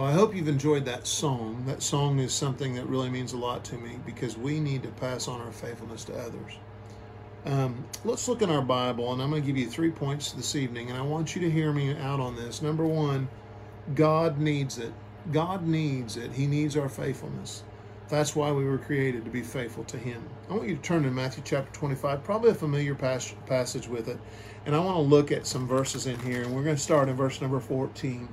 Well, 0.00 0.08
I 0.08 0.12
hope 0.12 0.34
you've 0.34 0.48
enjoyed 0.48 0.86
that 0.86 1.06
song. 1.06 1.62
That 1.66 1.82
song 1.82 2.20
is 2.20 2.32
something 2.32 2.74
that 2.74 2.86
really 2.86 3.10
means 3.10 3.34
a 3.34 3.36
lot 3.36 3.64
to 3.64 3.76
me 3.76 3.98
because 4.06 4.34
we 4.34 4.58
need 4.58 4.82
to 4.84 4.88
pass 4.88 5.28
on 5.28 5.42
our 5.42 5.52
faithfulness 5.52 6.04
to 6.04 6.18
others. 6.18 6.54
Um, 7.44 7.84
let's 8.06 8.26
look 8.26 8.40
in 8.40 8.48
our 8.48 8.62
Bible, 8.62 9.12
and 9.12 9.20
I'm 9.20 9.28
going 9.28 9.42
to 9.42 9.46
give 9.46 9.58
you 9.58 9.68
three 9.68 9.90
points 9.90 10.32
this 10.32 10.56
evening, 10.56 10.88
and 10.88 10.98
I 10.98 11.02
want 11.02 11.36
you 11.36 11.42
to 11.42 11.50
hear 11.50 11.70
me 11.70 11.94
out 11.98 12.18
on 12.18 12.34
this. 12.34 12.62
Number 12.62 12.86
one, 12.86 13.28
God 13.94 14.38
needs 14.38 14.78
it. 14.78 14.94
God 15.32 15.66
needs 15.66 16.16
it. 16.16 16.32
He 16.32 16.46
needs 16.46 16.78
our 16.78 16.88
faithfulness. 16.88 17.62
That's 18.08 18.34
why 18.34 18.50
we 18.52 18.64
were 18.64 18.78
created 18.78 19.26
to 19.26 19.30
be 19.30 19.42
faithful 19.42 19.84
to 19.84 19.98
Him. 19.98 20.26
I 20.48 20.54
want 20.54 20.66
you 20.66 20.76
to 20.76 20.82
turn 20.82 21.02
to 21.02 21.10
Matthew 21.10 21.42
chapter 21.44 21.78
25, 21.78 22.24
probably 22.24 22.52
a 22.52 22.54
familiar 22.54 22.94
pas- 22.94 23.34
passage 23.44 23.86
with 23.86 24.08
it. 24.08 24.18
And 24.64 24.74
I 24.74 24.78
want 24.78 24.96
to 24.96 25.02
look 25.02 25.30
at 25.30 25.46
some 25.46 25.68
verses 25.68 26.06
in 26.06 26.18
here, 26.20 26.40
and 26.40 26.56
we're 26.56 26.64
going 26.64 26.76
to 26.76 26.82
start 26.82 27.10
in 27.10 27.16
verse 27.16 27.42
number 27.42 27.60
14 27.60 28.26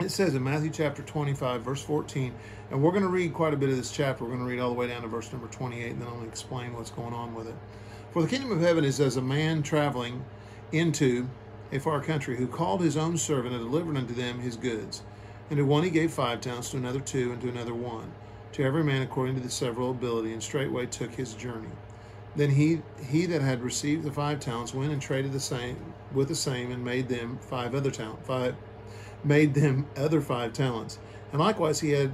it 0.00 0.10
says 0.10 0.34
in 0.34 0.42
Matthew 0.42 0.70
chapter 0.70 1.02
25, 1.02 1.62
verse 1.62 1.82
14, 1.82 2.34
and 2.70 2.82
we're 2.82 2.90
going 2.90 3.02
to 3.02 3.08
read 3.08 3.34
quite 3.34 3.52
a 3.52 3.56
bit 3.56 3.68
of 3.68 3.76
this 3.76 3.90
chapter. 3.90 4.24
We're 4.24 4.30
going 4.30 4.40
to 4.40 4.50
read 4.50 4.58
all 4.58 4.70
the 4.70 4.74
way 4.74 4.88
down 4.88 5.02
to 5.02 5.08
verse 5.08 5.30
number 5.30 5.46
28, 5.48 5.90
and 5.90 6.00
then 6.00 6.08
I'm 6.08 6.14
going 6.14 6.24
to 6.24 6.30
explain 6.30 6.72
what's 6.72 6.90
going 6.90 7.12
on 7.12 7.34
with 7.34 7.48
it. 7.48 7.54
For 8.12 8.22
the 8.22 8.28
kingdom 8.28 8.50
of 8.50 8.60
heaven 8.60 8.82
is 8.82 8.98
as 8.98 9.18
a 9.18 9.22
man 9.22 9.62
traveling 9.62 10.24
into 10.72 11.28
a 11.70 11.78
far 11.78 12.00
country 12.00 12.36
who 12.36 12.46
called 12.46 12.80
his 12.80 12.96
own 12.96 13.18
servant 13.18 13.54
and 13.54 13.62
delivered 13.62 13.96
unto 13.98 14.14
them 14.14 14.40
his 14.40 14.56
goods. 14.56 15.02
And 15.50 15.58
to 15.58 15.64
one 15.64 15.84
he 15.84 15.90
gave 15.90 16.12
five 16.12 16.40
talents, 16.40 16.70
to 16.70 16.78
another 16.78 17.00
two, 17.00 17.32
and 17.32 17.40
to 17.42 17.50
another 17.50 17.74
one, 17.74 18.10
to 18.52 18.64
every 18.64 18.82
man 18.82 19.02
according 19.02 19.34
to 19.34 19.42
the 19.42 19.50
several 19.50 19.90
ability, 19.90 20.32
and 20.32 20.42
straightway 20.42 20.86
took 20.86 21.14
his 21.14 21.34
journey. 21.34 21.68
Then 22.36 22.50
he 22.50 22.80
he 23.06 23.26
that 23.26 23.42
had 23.42 23.60
received 23.60 24.04
the 24.04 24.12
five 24.12 24.40
talents 24.40 24.72
went 24.72 24.92
and 24.92 25.02
traded 25.02 25.32
the 25.32 25.40
same 25.40 25.76
with 26.14 26.28
the 26.28 26.34
same, 26.34 26.70
and 26.70 26.82
made 26.82 27.08
them 27.08 27.38
five 27.42 27.74
other 27.74 27.90
talent 27.90 28.24
five 28.24 28.54
made 29.24 29.54
them 29.54 29.86
other 29.96 30.20
five 30.20 30.52
talents. 30.52 30.98
And 31.32 31.40
likewise, 31.40 31.80
he 31.80 31.90
had 31.90 32.12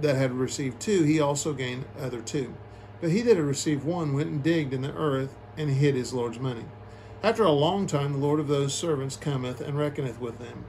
that 0.00 0.16
had 0.16 0.32
received 0.32 0.80
two, 0.80 1.02
he 1.02 1.20
also 1.20 1.52
gained 1.52 1.84
other 1.98 2.20
two. 2.20 2.54
But 3.00 3.10
he 3.10 3.22
that 3.22 3.36
had 3.36 3.44
received 3.44 3.84
one 3.84 4.12
went 4.12 4.28
and 4.28 4.42
digged 4.42 4.72
in 4.72 4.82
the 4.82 4.94
earth 4.94 5.34
and 5.56 5.70
hid 5.70 5.94
his 5.94 6.12
Lord's 6.12 6.38
money. 6.38 6.64
After 7.22 7.44
a 7.44 7.50
long 7.50 7.86
time, 7.86 8.12
the 8.12 8.18
Lord 8.18 8.40
of 8.40 8.48
those 8.48 8.74
servants 8.74 9.16
cometh 9.16 9.60
and 9.60 9.78
reckoneth 9.78 10.20
with 10.20 10.38
them. 10.38 10.64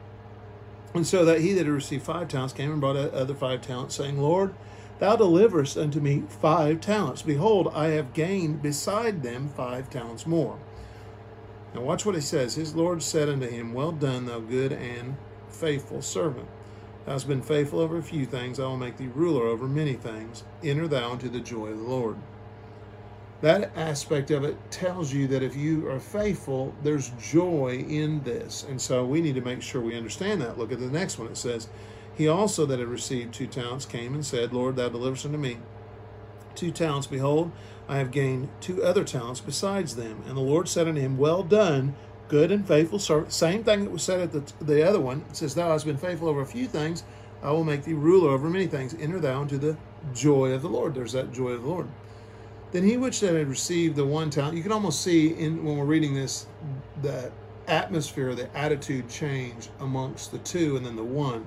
And 0.93 1.05
so 1.05 1.25
that 1.25 1.41
he 1.41 1.53
that 1.53 1.65
had 1.65 1.73
received 1.73 2.05
five 2.05 2.29
talents 2.29 2.53
came 2.53 2.71
and 2.71 2.81
brought 2.81 2.95
other 2.95 3.35
five 3.35 3.61
talents, 3.61 3.95
saying, 3.95 4.19
Lord, 4.19 4.55
thou 4.99 5.15
deliverest 5.15 5.77
unto 5.77 5.99
me 5.99 6.23
five 6.41 6.81
talents. 6.81 7.21
Behold, 7.21 7.71
I 7.73 7.87
have 7.87 8.13
gained 8.13 8.61
beside 8.61 9.21
them 9.21 9.49
five 9.49 9.89
talents 9.89 10.25
more. 10.25 10.57
Now 11.75 11.81
watch 11.81 12.05
what 12.05 12.15
he 12.15 12.21
says. 12.21 12.55
His 12.55 12.73
Lord 12.75 13.03
said 13.03 13.29
unto 13.29 13.47
him, 13.47 13.73
Well 13.73 13.91
done, 13.91 14.25
thou 14.25 14.39
good 14.39 14.71
and 14.71 15.17
faithful 15.58 16.02
servant. 16.02 16.47
Thou 17.05 17.13
hast 17.13 17.27
been 17.27 17.41
faithful 17.41 17.80
over 17.80 17.97
a 17.97 18.03
few 18.03 18.25
things, 18.25 18.59
I 18.59 18.63
will 18.63 18.77
make 18.77 18.97
thee 18.97 19.09
ruler 19.13 19.47
over 19.47 19.67
many 19.67 19.94
things. 19.94 20.44
Enter 20.64 20.88
thou 20.88 21.14
into 21.14 21.30
the 21.30 21.39
joy 21.39 21.67
of 21.67 21.77
the 21.77 21.83
Lord. 21.83 22.17
That 23.41 23.72
aspect 23.75 24.31
of 24.31 24.44
it 24.44 24.58
tells 24.72 25.14
you 25.14 25.27
that 25.27 25.44
if 25.44 25.55
you 25.55 25.88
are 25.89 25.99
faithful, 25.99 26.75
there's 26.83 27.11
joy 27.22 27.86
in 27.88 28.23
this. 28.23 28.66
And 28.67 28.81
so 28.81 29.05
we 29.05 29.22
need 29.22 29.36
to 29.36 29.41
make 29.41 29.61
sure 29.61 29.80
we 29.80 29.95
understand 29.95 30.41
that. 30.41 30.58
Look 30.58 30.72
at 30.72 30.80
the 30.80 30.88
next 30.88 31.19
one. 31.19 31.27
It 31.27 31.38
says, 31.38 31.69
He 32.16 32.27
also 32.27 32.66
that 32.66 32.80
had 32.80 32.88
received 32.88 33.33
two 33.33 33.47
talents 33.47 33.86
came 33.86 34.16
and 34.16 34.25
said, 34.25 34.53
Lord, 34.53 34.75
thou 34.75 34.89
deliverest 34.89 35.25
unto 35.25 35.38
me 35.38 35.58
two 36.58 36.71
talents. 36.71 37.08
Behold, 37.08 37.52
I 37.88 37.97
have 37.97 38.11
gained 38.11 38.49
two 38.59 38.83
other 38.83 39.03
talents 39.05 39.39
besides 39.39 39.95
them. 39.95 40.23
And 40.27 40.36
the 40.36 40.42
Lord 40.42 40.67
said 40.67 40.88
unto 40.88 40.99
him, 40.99 41.17
Well 41.17 41.44
done, 41.44 41.95
good 42.28 42.52
and 42.52 42.67
faithful 42.67 43.00
servant. 43.00 43.31
Same 43.31 43.64
thing 43.64 43.83
that 43.83 43.92
was 43.92 44.03
said 44.03 44.20
at 44.20 44.31
the, 44.31 44.66
the 44.66 44.88
other 44.88 45.00
one. 45.00 45.23
It 45.30 45.38
says, 45.38 45.56
Thou 45.56 45.70
hast 45.70 45.86
been 45.86 45.97
faithful 45.97 46.28
over 46.28 46.42
a 46.42 46.45
few 46.45 46.67
things, 46.67 47.03
I 47.42 47.52
will 47.52 47.64
make 47.64 47.83
thee 47.83 47.94
ruler 47.94 48.31
over 48.31 48.50
many 48.50 48.67
things. 48.67 48.95
Enter 49.00 49.20
thou 49.20 49.42
into 49.42 49.58
the 49.58 49.78
joy 50.14 50.52
of 50.52 50.61
the 50.61 50.70
Lord. 50.70 50.95
There's 50.95 51.14
that 51.14 51.31
joy 51.31 51.50
of 51.50 51.64
the 51.64 51.67
Lord. 51.67 51.88
Then 52.72 52.83
he 52.83 52.98
which 52.98 53.20
had 53.22 53.48
received 53.48 53.95
the 53.95 54.05
one 54.05 54.30
talent, 54.30 54.58
you 54.58 54.64
can 54.64 54.71
almost 54.71 55.02
see 55.02 55.33
in 55.33 55.64
when 55.64 55.77
we're 55.77 55.86
reading 55.86 56.14
this 56.14 56.48
the 57.02 57.32
atmosphere, 57.67 58.33
the 58.36 58.55
attitude 58.58 59.10
change 59.10 59.70
amongst 59.80 60.32
the 60.32 60.37
two 60.39 60.76
and 60.76 60.86
then 60.86 60.95
the 60.95 61.04
one. 61.04 61.45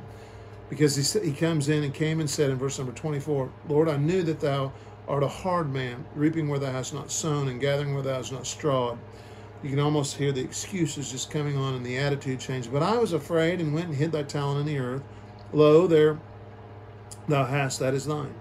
Because 0.68 0.94
he, 0.96 1.20
he 1.20 1.32
comes 1.32 1.68
in 1.68 1.82
and 1.82 1.92
came 1.92 2.20
and 2.20 2.30
said 2.30 2.50
in 2.50 2.56
verse 2.56 2.78
number 2.78 2.92
24, 2.92 3.50
Lord, 3.68 3.88
I 3.88 3.96
knew 3.96 4.22
that 4.22 4.40
thou 4.40 4.72
art 5.08 5.22
a 5.22 5.28
hard 5.28 5.72
man, 5.72 6.04
reaping 6.14 6.48
where 6.48 6.60
thou 6.60 6.70
hast 6.70 6.94
not 6.94 7.10
sown 7.10 7.48
and 7.48 7.60
gathering 7.60 7.92
where 7.92 8.02
thou 8.02 8.14
hast 8.14 8.32
not 8.32 8.46
strawed 8.46 8.98
you 9.62 9.70
can 9.70 9.78
almost 9.78 10.16
hear 10.16 10.32
the 10.32 10.40
excuses 10.40 11.10
just 11.10 11.30
coming 11.30 11.56
on 11.56 11.74
and 11.74 11.84
the 11.84 11.98
attitude 11.98 12.40
change. 12.40 12.70
But 12.70 12.82
I 12.82 12.98
was 12.98 13.12
afraid 13.12 13.60
and 13.60 13.74
went 13.74 13.86
and 13.86 13.94
hid 13.94 14.12
thy 14.12 14.22
talent 14.22 14.60
in 14.60 14.66
the 14.66 14.78
earth. 14.78 15.02
Lo, 15.52 15.86
there 15.86 16.18
thou 17.28 17.44
hast, 17.44 17.78
that 17.80 17.94
is 17.94 18.06
thine. 18.06 18.34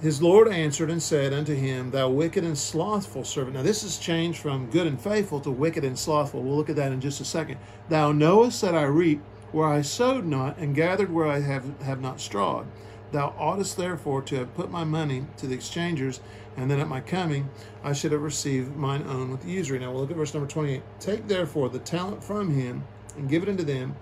His 0.00 0.20
Lord 0.20 0.48
answered 0.48 0.90
and 0.90 1.02
said 1.02 1.32
unto 1.32 1.54
him, 1.54 1.90
Thou 1.90 2.10
wicked 2.10 2.44
and 2.44 2.58
slothful 2.58 3.24
servant. 3.24 3.56
Now, 3.56 3.62
this 3.62 3.82
has 3.82 3.96
changed 3.96 4.38
from 4.40 4.70
good 4.70 4.86
and 4.86 5.00
faithful 5.00 5.40
to 5.40 5.50
wicked 5.50 5.84
and 5.84 5.98
slothful. 5.98 6.42
We'll 6.42 6.56
look 6.56 6.68
at 6.68 6.76
that 6.76 6.92
in 6.92 7.00
just 7.00 7.20
a 7.20 7.24
second. 7.24 7.58
Thou 7.88 8.12
knowest 8.12 8.60
that 8.60 8.74
I 8.74 8.82
reap 8.82 9.22
where 9.54 9.68
I 9.68 9.82
sowed 9.82 10.26
not, 10.26 10.58
and 10.58 10.74
gathered 10.74 11.12
where 11.12 11.28
I 11.28 11.38
have, 11.40 11.80
have 11.82 12.00
not 12.00 12.20
strawed. 12.20 12.66
Thou 13.12 13.32
oughtest 13.38 13.76
therefore 13.76 14.20
to 14.22 14.36
have 14.36 14.54
put 14.54 14.68
my 14.68 14.82
money 14.82 15.26
to 15.36 15.46
the 15.46 15.54
exchangers, 15.54 16.18
and 16.56 16.70
then 16.70 16.80
at 16.80 16.88
my 16.88 17.00
coming 17.00 17.48
I 17.82 17.92
should 17.92 18.12
have 18.12 18.22
received 18.22 18.76
mine 18.76 19.04
own 19.08 19.30
with 19.30 19.46
usury. 19.46 19.78
Now 19.78 19.92
we'll 19.92 20.02
look 20.02 20.10
at 20.10 20.16
verse 20.16 20.34
number 20.34 20.48
28. 20.48 20.82
Take 21.00 21.26
therefore 21.26 21.68
the 21.68 21.78
talent 21.78 22.22
from 22.22 22.50
him, 22.50 22.84
and 23.16 23.28
give 23.28 23.42
it 23.42 23.48
unto 23.48 23.64
them 23.64 23.96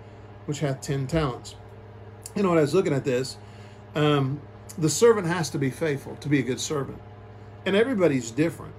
which 0.47 0.61
hath 0.61 0.81
ten 0.81 1.07
talents. 1.07 1.55
You 2.35 2.43
know, 2.43 2.51
when 2.51 2.59
I 2.59 2.63
was 2.63 2.75
looking 2.75 2.93
at 2.93 3.05
this, 3.05 3.37
um, 3.95 4.41
the 4.79 4.89
servant 4.89 5.27
has 5.27 5.51
to 5.51 5.59
be 5.59 5.71
faithful 5.71 6.17
to 6.17 6.29
be 6.29 6.39
a 6.39 6.43
good 6.43 6.61
servant. 6.61 6.99
And 7.67 7.77
everybody's 7.77 8.31
different. 8.31 8.75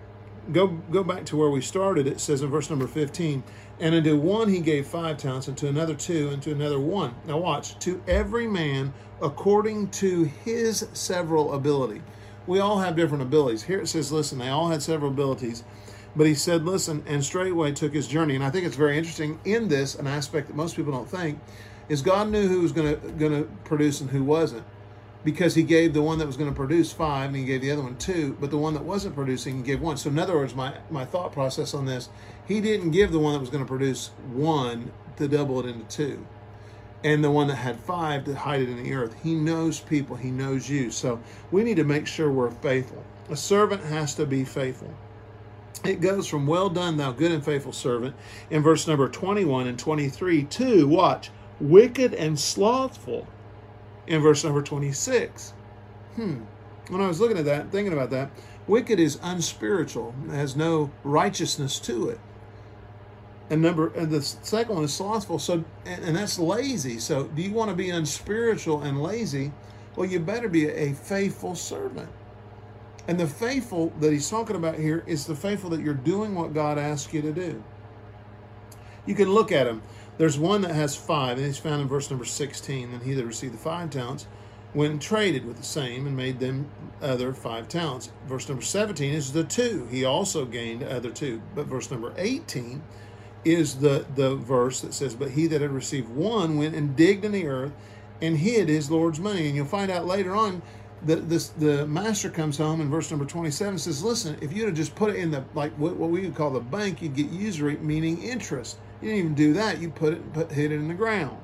Go 0.52 0.68
go 0.68 1.04
back 1.04 1.26
to 1.28 1.38
where 1.38 1.50
we 1.50 1.62
started. 1.62 2.08
It 2.08 2.20
says 2.20 2.42
in 2.42 2.50
verse 2.50 2.70
number 2.70 2.88
15, 2.88 3.44
and 3.80 3.96
unto 3.96 4.18
one 4.18 4.50
he 4.50 4.60
gave 4.60 4.88
five 4.88 5.18
talents, 5.18 5.48
and 5.48 5.58
to 5.58 5.70
another 5.70 5.96
two, 5.96 6.30
and 6.30 6.42
to 6.44 6.52
another 6.52 6.80
one. 6.80 7.16
Now 7.26 7.38
watch, 7.38 7.80
to 7.80 8.02
every 8.08 8.48
man 8.48 8.94
according 9.22 9.90
to 9.90 10.24
his 10.24 10.88
several 10.94 11.54
ability. 11.54 12.02
We 12.46 12.60
all 12.60 12.80
have 12.80 12.96
different 12.96 13.24
abilities. 13.24 13.64
Here 13.64 13.80
it 13.80 13.88
says, 13.88 14.12
listen, 14.12 14.40
they 14.40 14.50
all 14.50 14.70
had 14.70 14.82
several 14.82 15.12
abilities. 15.12 15.64
But 16.16 16.28
he 16.28 16.36
said, 16.36 16.64
listen, 16.64 17.04
and 17.08 17.24
straightway 17.24 17.72
took 17.72 17.94
his 17.94 18.08
journey. 18.08 18.36
And 18.36 18.44
I 18.44 18.50
think 18.50 18.66
it's 18.66 18.76
very 18.76 18.98
interesting 18.98 19.40
in 19.46 19.68
this, 19.68 19.96
an 19.96 20.06
aspect 20.06 20.48
that 20.48 20.56
most 20.56 20.76
people 20.76 20.92
don't 20.92 21.10
think, 21.10 21.40
is 21.90 22.02
God 22.02 22.30
knew 22.30 22.48
who 22.48 22.62
was 22.62 22.72
going 22.72 23.00
to 23.18 23.50
produce 23.64 24.02
and 24.02 24.10
who 24.10 24.24
wasn't 24.24 24.64
because 25.24 25.56
he 25.56 25.64
gave 25.64 25.94
the 25.94 26.02
one 26.02 26.18
that 26.20 26.28
was 26.28 26.38
going 26.38 26.50
to 26.50 26.56
produce 26.56 26.92
five 26.92 27.28
and 27.28 27.36
he 27.36 27.46
gave 27.46 27.62
the 27.62 27.72
other 27.72 27.82
one 27.82 27.96
two, 27.98 28.36
but 28.40 28.52
the 28.52 28.58
one 28.58 28.74
that 28.74 28.84
wasn't 28.84 29.16
producing, 29.16 29.58
he 29.58 29.64
gave 29.64 29.82
one. 29.82 29.98
So, 29.98 30.10
in 30.10 30.20
other 30.20 30.36
words, 30.36 30.54
my, 30.54 30.76
my 30.90 31.06
thought 31.06 31.32
process 31.32 31.74
on 31.74 31.86
this, 31.86 32.10
he 32.46 32.60
didn't 32.62 32.92
give 32.92 33.12
the 33.12 33.20
one 33.20 33.34
that 33.34 33.40
was 33.40 33.50
going 33.50 33.64
to 33.64 33.68
produce 33.68 34.12
one 34.32 34.92
to 35.18 35.28
double 35.28 35.60
it 35.60 35.66
into 35.66 35.86
two, 35.86 36.26
and 37.04 37.24
the 37.24 37.32
one 37.32 37.48
that 37.48 37.56
had 37.56 37.80
five 37.80 38.24
to 38.26 38.36
hide 38.36 38.62
it 38.62 38.70
in 38.70 38.82
the 38.82 38.94
earth. 38.94 39.16
He 39.22 39.36
knows 39.36 39.80
people, 39.80 40.16
he 40.16 40.32
knows 40.32 40.70
you. 40.70 40.92
So, 40.92 41.20
we 41.52 41.64
need 41.64 41.78
to 41.78 41.84
make 41.84 42.08
sure 42.08 42.32
we're 42.32 42.52
faithful. 42.52 43.04
A 43.30 43.36
servant 43.36 43.84
has 43.84 44.16
to 44.16 44.26
be 44.26 44.44
faithful. 44.44 44.94
It 45.84 46.00
goes 46.00 46.28
from 46.28 46.48
well 46.48 46.70
done, 46.70 46.96
thou 46.96 47.12
good 47.12 47.32
and 47.32 47.44
faithful 47.44 47.74
servant, 47.74 48.16
in 48.50 48.64
verse 48.64 48.88
number 48.88 49.10
21 49.10 49.68
and 49.68 49.78
23 49.78 50.44
to 50.44 50.88
watch, 50.88 51.30
wicked 51.60 52.14
and 52.14 52.40
slothful 52.40 53.28
in 54.08 54.22
verse 54.22 54.44
number 54.44 54.62
26. 54.62 55.54
Hmm. 56.16 56.42
When 56.90 57.02
I 57.02 57.08
was 57.08 57.20
looking 57.20 57.38
at 57.38 57.46
that, 57.46 57.72
thinking 57.72 57.94
about 57.94 58.12
that, 58.12 58.32
wicked 58.68 59.00
is 59.00 59.20
unspiritual, 59.22 60.14
has 60.30 60.56
no 60.56 60.92
righteousness 61.04 61.80
to 61.82 62.10
it. 62.10 62.20
And 63.50 63.62
number 63.62 63.94
and 63.94 64.10
the 64.10 64.22
second 64.22 64.76
one 64.76 64.84
is 64.84 64.94
slothful. 64.94 65.40
So 65.40 65.64
and, 65.86 66.04
and 66.04 66.16
that's 66.16 66.40
lazy. 66.40 67.00
So 67.00 67.26
do 67.26 67.42
you 67.42 67.52
want 67.52 67.70
to 67.70 67.76
be 67.76 67.90
unspiritual 67.90 68.82
and 68.82 69.02
lazy? 69.02 69.52
Well, 69.96 70.08
you 70.08 70.20
better 70.20 70.50
be 70.50 70.68
a 70.70 70.94
faithful 70.94 71.56
servant. 71.56 72.10
And 73.08 73.20
the 73.20 73.28
faithful 73.28 73.92
that 74.00 74.12
he's 74.12 74.30
talking 74.30 74.56
about 74.56 74.76
here 74.76 75.04
is 75.06 75.26
the 75.26 75.36
faithful 75.36 75.70
that 75.72 75.82
you're 75.82 75.94
doing 75.94 76.36
what 76.36 76.54
God 76.54 76.78
asks 76.78 77.14
you 77.14 77.22
to 77.22 77.34
do. 77.34 77.64
You 79.06 79.14
can 79.14 79.30
look 79.30 79.52
at 79.52 79.68
him. 79.68 79.82
There's 80.18 80.38
one 80.38 80.62
that 80.62 80.74
has 80.74 80.96
five, 80.96 81.38
and 81.38 81.46
he's 81.46 81.58
found 81.58 81.82
in 81.82 81.88
verse 81.88 82.10
number 82.10 82.24
16. 82.24 82.92
And 82.92 83.04
he 83.04 83.14
that 83.14 83.26
received 83.26 83.54
the 83.54 83.58
five 83.58 83.90
talents 83.90 84.28
went 84.74 84.92
and 84.92 85.02
traded 85.02 85.46
with 85.46 85.58
the 85.58 85.64
same 85.64 86.08
and 86.08 86.16
made 86.16 86.40
them 86.40 86.68
other 87.02 87.34
five 87.34 87.68
talents. 87.68 88.12
Verse 88.28 88.48
number 88.48 88.64
17 88.64 89.14
is 89.14 89.34
the 89.34 89.44
two. 89.44 89.88
He 89.92 90.04
also 90.04 90.46
gained 90.46 90.84
other 90.84 91.12
two. 91.12 91.42
But 91.54 91.68
verse 91.68 91.92
number 91.92 92.14
18 92.18 92.82
is 93.46 93.76
the, 93.76 94.06
the 94.16 94.36
verse 94.36 94.82
that 94.82 94.94
says, 94.94 95.16
But 95.16 95.32
he 95.32 95.48
that 95.48 95.62
had 95.62 95.72
received 95.72 96.10
one 96.10 96.58
went 96.58 96.76
and 96.76 96.96
digged 96.96 97.26
in 97.26 97.32
the 97.32 97.48
earth 97.48 97.74
and 98.22 98.38
hid 98.38 98.70
his 98.70 98.90
Lord's 98.90 99.20
money. 99.20 99.48
And 99.48 99.56
you'll 99.56 99.66
find 99.66 99.92
out 99.92 100.06
later 100.06 100.36
on 100.36 100.62
that 101.06 101.30
this, 101.30 101.50
the 101.50 101.86
master 101.88 102.30
comes 102.30 102.58
home 102.58 102.80
in 102.80 102.90
verse 102.90 103.12
number 103.12 103.26
27 103.26 103.78
says, 103.78 104.04
Listen, 104.04 104.38
if 104.42 104.54
you'd 104.54 104.68
have 104.68 104.76
just 104.76 104.96
put 104.96 105.10
it 105.10 105.18
in 105.18 105.32
the, 105.32 105.44
like 105.54 105.74
what, 105.74 105.96
what 105.96 106.10
we 106.10 106.22
would 106.22 106.36
call 106.36 106.52
the 106.52 106.60
bank, 106.60 107.02
you'd 107.02 107.16
get 107.16 107.30
usury, 107.30 107.78
meaning 107.78 108.22
interest. 108.22 108.78
You 109.02 109.10
didn't 109.10 109.20
even 109.20 109.36
do 109.36 109.54
that. 109.54 109.80
You 109.82 109.90
put 109.90 110.14
it, 110.14 110.34
put, 110.34 110.52
hid 110.52 110.72
it 110.72 110.76
in 110.76 110.88
the 110.88 110.94
ground. 110.94 111.38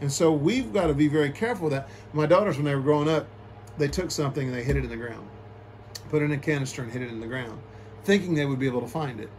And 0.00 0.12
so 0.12 0.32
we've 0.32 0.72
got 0.72 0.86
to 0.86 0.94
be 0.94 1.08
very 1.08 1.30
careful 1.30 1.64
with 1.64 1.72
that. 1.72 1.88
My 2.12 2.26
daughters, 2.26 2.56
when 2.56 2.64
they 2.64 2.74
were 2.74 2.80
growing 2.80 3.08
up, 3.08 3.26
they 3.78 3.88
took 3.88 4.10
something 4.10 4.46
and 4.46 4.56
they 4.56 4.62
hid 4.62 4.76
it 4.76 4.84
in 4.84 4.90
the 4.90 4.96
ground, 4.96 5.28
put 6.10 6.22
it 6.22 6.26
in 6.26 6.32
a 6.32 6.38
canister 6.38 6.82
and 6.82 6.92
hid 6.92 7.02
it 7.02 7.08
in 7.08 7.20
the 7.20 7.26
ground, 7.26 7.60
thinking 8.04 8.34
they 8.34 8.46
would 8.46 8.58
be 8.58 8.66
able 8.66 8.80
to 8.80 8.88
find 8.88 9.20
it. 9.20 9.30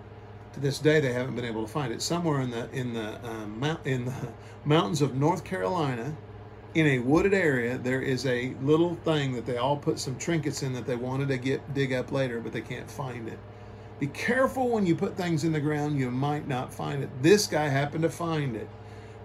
To 0.53 0.59
this 0.59 0.79
day, 0.79 0.99
they 0.99 1.13
haven't 1.13 1.35
been 1.35 1.45
able 1.45 1.61
to 1.61 1.71
find 1.71 1.93
it. 1.93 2.01
Somewhere 2.01 2.41
in 2.41 2.49
the 2.49 2.69
in 2.71 2.93
the 2.93 3.23
um, 3.25 3.59
mount, 3.59 3.85
in 3.85 4.05
the 4.05 4.29
mountains 4.65 5.01
of 5.01 5.15
North 5.15 5.43
Carolina, 5.43 6.15
in 6.73 6.87
a 6.87 6.99
wooded 6.99 7.33
area, 7.33 7.77
there 7.77 8.01
is 8.01 8.25
a 8.25 8.55
little 8.61 8.95
thing 8.95 9.33
that 9.33 9.45
they 9.45 9.57
all 9.57 9.77
put 9.77 9.99
some 9.99 10.17
trinkets 10.17 10.63
in 10.63 10.73
that 10.73 10.85
they 10.85 10.95
wanted 10.95 11.27
to 11.29 11.37
get 11.37 11.73
dig 11.73 11.93
up 11.93 12.11
later, 12.11 12.39
but 12.39 12.51
they 12.51 12.61
can't 12.61 12.89
find 12.89 13.27
it. 13.27 13.39
Be 13.99 14.07
careful 14.07 14.69
when 14.69 14.85
you 14.85 14.95
put 14.95 15.17
things 15.17 15.43
in 15.43 15.51
the 15.51 15.59
ground; 15.59 15.99
you 15.99 16.09
might 16.09 16.47
not 16.47 16.73
find 16.73 17.03
it. 17.03 17.09
This 17.21 17.45
guy 17.45 17.67
happened 17.67 18.03
to 18.03 18.09
find 18.09 18.55
it 18.55 18.69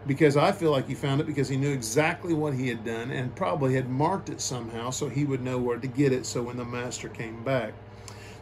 because 0.07 0.37
I 0.37 0.53
feel 0.53 0.71
like 0.71 0.87
he 0.87 0.95
found 0.95 1.21
it 1.21 1.27
because 1.27 1.49
he 1.49 1.57
knew 1.57 1.73
exactly 1.73 2.35
what 2.35 2.55
he 2.55 2.69
had 2.69 2.85
done 2.85 3.11
and 3.11 3.35
probably 3.35 3.75
had 3.75 3.89
marked 3.89 4.29
it 4.29 4.41
somehow 4.41 4.91
so 4.91 5.09
he 5.09 5.25
would 5.25 5.43
know 5.43 5.59
where 5.59 5.79
to 5.79 5.87
get 5.87 6.13
it 6.13 6.27
so 6.27 6.43
when 6.43 6.57
the 6.57 6.65
master 6.65 7.09
came 7.09 7.43
back. 7.43 7.73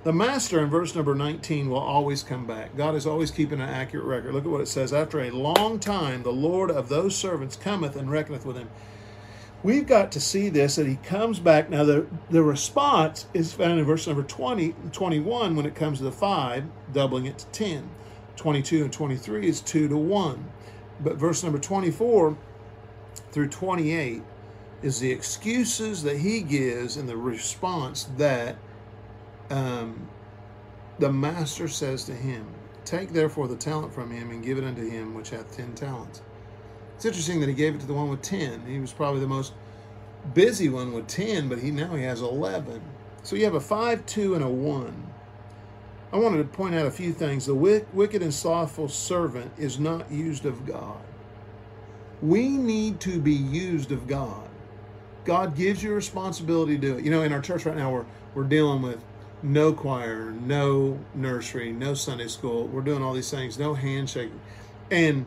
The 0.05 0.13
master 0.13 0.59
in 0.59 0.69
verse 0.69 0.97
number 0.97 1.15
19 1.15 1.71
will 1.71 1.79
always 1.79 2.25
come 2.25 2.45
back. 2.45 2.77
God 2.77 2.97
is 2.97 3.07
always 3.07 3.31
keeping 3.31 3.61
an 3.61 3.69
accurate 3.69 4.05
record. 4.05 4.35
Look 4.35 4.45
at 4.45 4.51
what 4.51 4.61
it 4.61 4.67
says. 4.67 4.93
After 4.93 5.21
a 5.21 5.31
long 5.31 5.79
time, 5.79 6.25
the 6.25 6.33
Lord 6.33 6.73
of 6.73 6.89
those 6.89 7.15
servants 7.15 7.55
cometh 7.55 7.95
and 7.95 8.11
reckoneth 8.11 8.45
with 8.45 8.57
him. 8.57 8.69
We've 9.63 9.87
got 9.87 10.11
to 10.13 10.21
see 10.21 10.49
this 10.49 10.75
that 10.75 10.89
he 10.89 10.97
comes 10.97 11.39
back. 11.39 11.71
Now, 11.71 11.85
the, 11.85 12.09
the 12.31 12.43
response 12.43 13.27
is 13.33 13.53
found 13.53 13.79
in 13.79 13.85
verse 13.85 14.09
number 14.09 14.25
20, 14.25 14.75
21 14.91 15.55
when 15.55 15.67
it 15.67 15.77
comes 15.77 15.99
to 15.99 16.05
the 16.05 16.11
5, 16.11 16.65
doubling 16.93 17.27
it 17.27 17.39
to 17.39 17.47
10. 17.47 17.89
22 18.35 18.83
and 18.83 18.93
23 18.93 19.47
is 19.47 19.61
2 19.61 19.87
to 19.87 19.97
1. 19.97 20.45
But 20.99 21.15
verse 21.15 21.45
number 21.45 21.61
24 21.61 22.37
through 23.31 23.49
28 23.49 24.23
is 24.83 24.99
the 24.99 25.13
excuses 25.13 26.03
that 26.03 26.19
he 26.19 26.41
gives 26.41 26.97
and 26.97 27.09
the 27.09 27.17
response 27.17 28.09
that 28.17 28.57
um, 29.53 30.09
the 30.99 31.13
master 31.13 31.69
says 31.69 32.05
to 32.05 32.15
him 32.15 32.47
Take 32.85 33.13
therefore 33.13 33.47
the 33.47 33.57
talent 33.57 33.95
from 33.95 34.11
him 34.11 34.31
and 34.31 34.45
give 34.45 34.59
it 34.59 34.65
unto 34.65 34.89
him 34.89 35.15
which 35.15 35.31
hath 35.31 35.57
ten 35.57 35.75
talents. 35.75 36.23
It's 36.97 37.05
interesting 37.05 37.41
that 37.41 37.49
he 37.49 37.55
gave 37.55 37.75
it 37.75 37.81
to 37.81 37.87
the 37.87 37.95
one 37.95 38.09
with 38.09 38.23
ten. 38.23 38.65
He 38.67 38.81
was 38.81 38.93
probably 38.93 39.21
the 39.21 39.29
most 39.29 39.53
busy 40.35 40.69
one 40.69 40.93
with 40.93 41.07
ten, 41.07 41.49
but 41.49 41.59
he 41.59 41.71
now 41.71 41.95
he 41.95 42.03
has 42.03 42.23
eleven. 42.23 42.83
So 43.23 43.37
you 43.37 43.45
have 43.45 43.55
a 43.55 43.61
five, 43.61 44.05
two, 44.07 44.35
and 44.35 44.43
a 44.43 44.49
one. 44.49 45.07
I 46.13 46.17
wanted 46.17 46.39
to 46.39 46.45
point 46.45 46.75
out 46.75 46.87
a 46.87 46.91
few 46.91 47.13
things. 47.13 47.47
The 47.47 47.55
wicked 47.55 48.23
and 48.23 48.35
slothful 48.35 48.89
servant 48.89 49.53
is 49.57 49.79
not 49.79 50.11
used 50.11 50.45
of 50.45 50.67
God. 50.67 51.01
We 52.21 52.49
need 52.49 53.01
to 53.01 53.19
be 53.21 53.33
used 53.33 53.93
of 53.93 54.07
God. 54.07 54.49
God 55.25 55.57
gives 55.57 55.83
you 55.83 55.95
responsibility 55.95 56.75
to 56.75 56.81
do 56.81 56.97
it. 56.99 57.05
You 57.05 57.11
know, 57.11 57.23
in 57.23 57.33
our 57.33 57.41
church 57.41 57.65
right 57.65 57.77
now, 57.77 57.91
we're, 57.93 58.05
we're 58.35 58.45
dealing 58.45 58.83
with 58.83 59.03
no 59.43 59.73
choir, 59.73 60.31
no 60.31 60.99
nursery, 61.15 61.73
no 61.73 61.95
Sunday 61.95 62.29
school. 62.29 62.67
We're 62.69 62.83
doing 62.83 63.03
all 63.03 63.13
these 63.13 63.31
things, 63.31 63.59
no 63.59 63.75
handshake. 63.75 64.31
And 64.91 65.27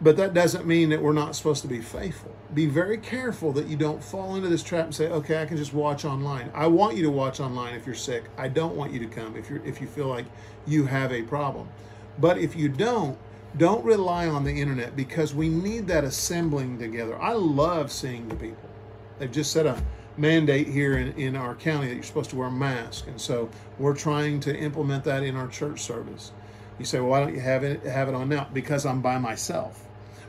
but 0.00 0.16
that 0.16 0.34
doesn't 0.34 0.66
mean 0.66 0.88
that 0.88 1.00
we're 1.00 1.12
not 1.12 1.36
supposed 1.36 1.62
to 1.62 1.68
be 1.68 1.80
faithful. 1.80 2.34
Be 2.52 2.66
very 2.66 2.98
careful 2.98 3.52
that 3.52 3.68
you 3.68 3.76
don't 3.76 4.02
fall 4.02 4.34
into 4.34 4.48
this 4.48 4.62
trap 4.62 4.86
and 4.86 4.94
say, 4.94 5.08
"Okay, 5.08 5.40
I 5.40 5.46
can 5.46 5.56
just 5.56 5.72
watch 5.72 6.04
online." 6.04 6.50
I 6.54 6.66
want 6.66 6.96
you 6.96 7.04
to 7.04 7.10
watch 7.10 7.38
online 7.38 7.74
if 7.74 7.86
you're 7.86 7.94
sick. 7.94 8.24
I 8.36 8.48
don't 8.48 8.74
want 8.74 8.92
you 8.92 8.98
to 8.98 9.06
come 9.06 9.36
if 9.36 9.48
you 9.48 9.62
if 9.64 9.80
you 9.80 9.86
feel 9.86 10.08
like 10.08 10.26
you 10.66 10.86
have 10.86 11.12
a 11.12 11.22
problem. 11.22 11.68
But 12.18 12.38
if 12.38 12.56
you 12.56 12.68
don't, 12.68 13.16
don't 13.56 13.84
rely 13.84 14.26
on 14.26 14.44
the 14.44 14.60
internet 14.60 14.96
because 14.96 15.34
we 15.34 15.48
need 15.48 15.86
that 15.86 16.04
assembling 16.04 16.78
together. 16.78 17.20
I 17.20 17.34
love 17.34 17.92
seeing 17.92 18.28
the 18.28 18.34
people. 18.34 18.68
They've 19.18 19.30
just 19.30 19.52
set 19.52 19.66
a 19.66 19.80
mandate 20.16 20.68
here 20.68 20.96
in, 20.98 21.12
in 21.12 21.36
our 21.36 21.54
county 21.54 21.88
that 21.88 21.94
you're 21.94 22.02
supposed 22.02 22.30
to 22.30 22.36
wear 22.36 22.48
a 22.48 22.52
mask. 22.52 23.06
And 23.06 23.20
so 23.20 23.48
we're 23.78 23.94
trying 23.96 24.40
to 24.40 24.56
implement 24.56 25.04
that 25.04 25.22
in 25.22 25.36
our 25.36 25.48
church 25.48 25.80
service. 25.80 26.32
You 26.78 26.84
say, 26.84 27.00
well, 27.00 27.10
why 27.10 27.20
don't 27.20 27.34
you 27.34 27.40
have 27.40 27.64
it 27.64 27.82
have 27.84 28.08
it 28.08 28.14
on 28.14 28.28
now? 28.28 28.48
Because 28.52 28.86
I'm 28.86 29.00
by 29.00 29.18
myself. 29.18 29.86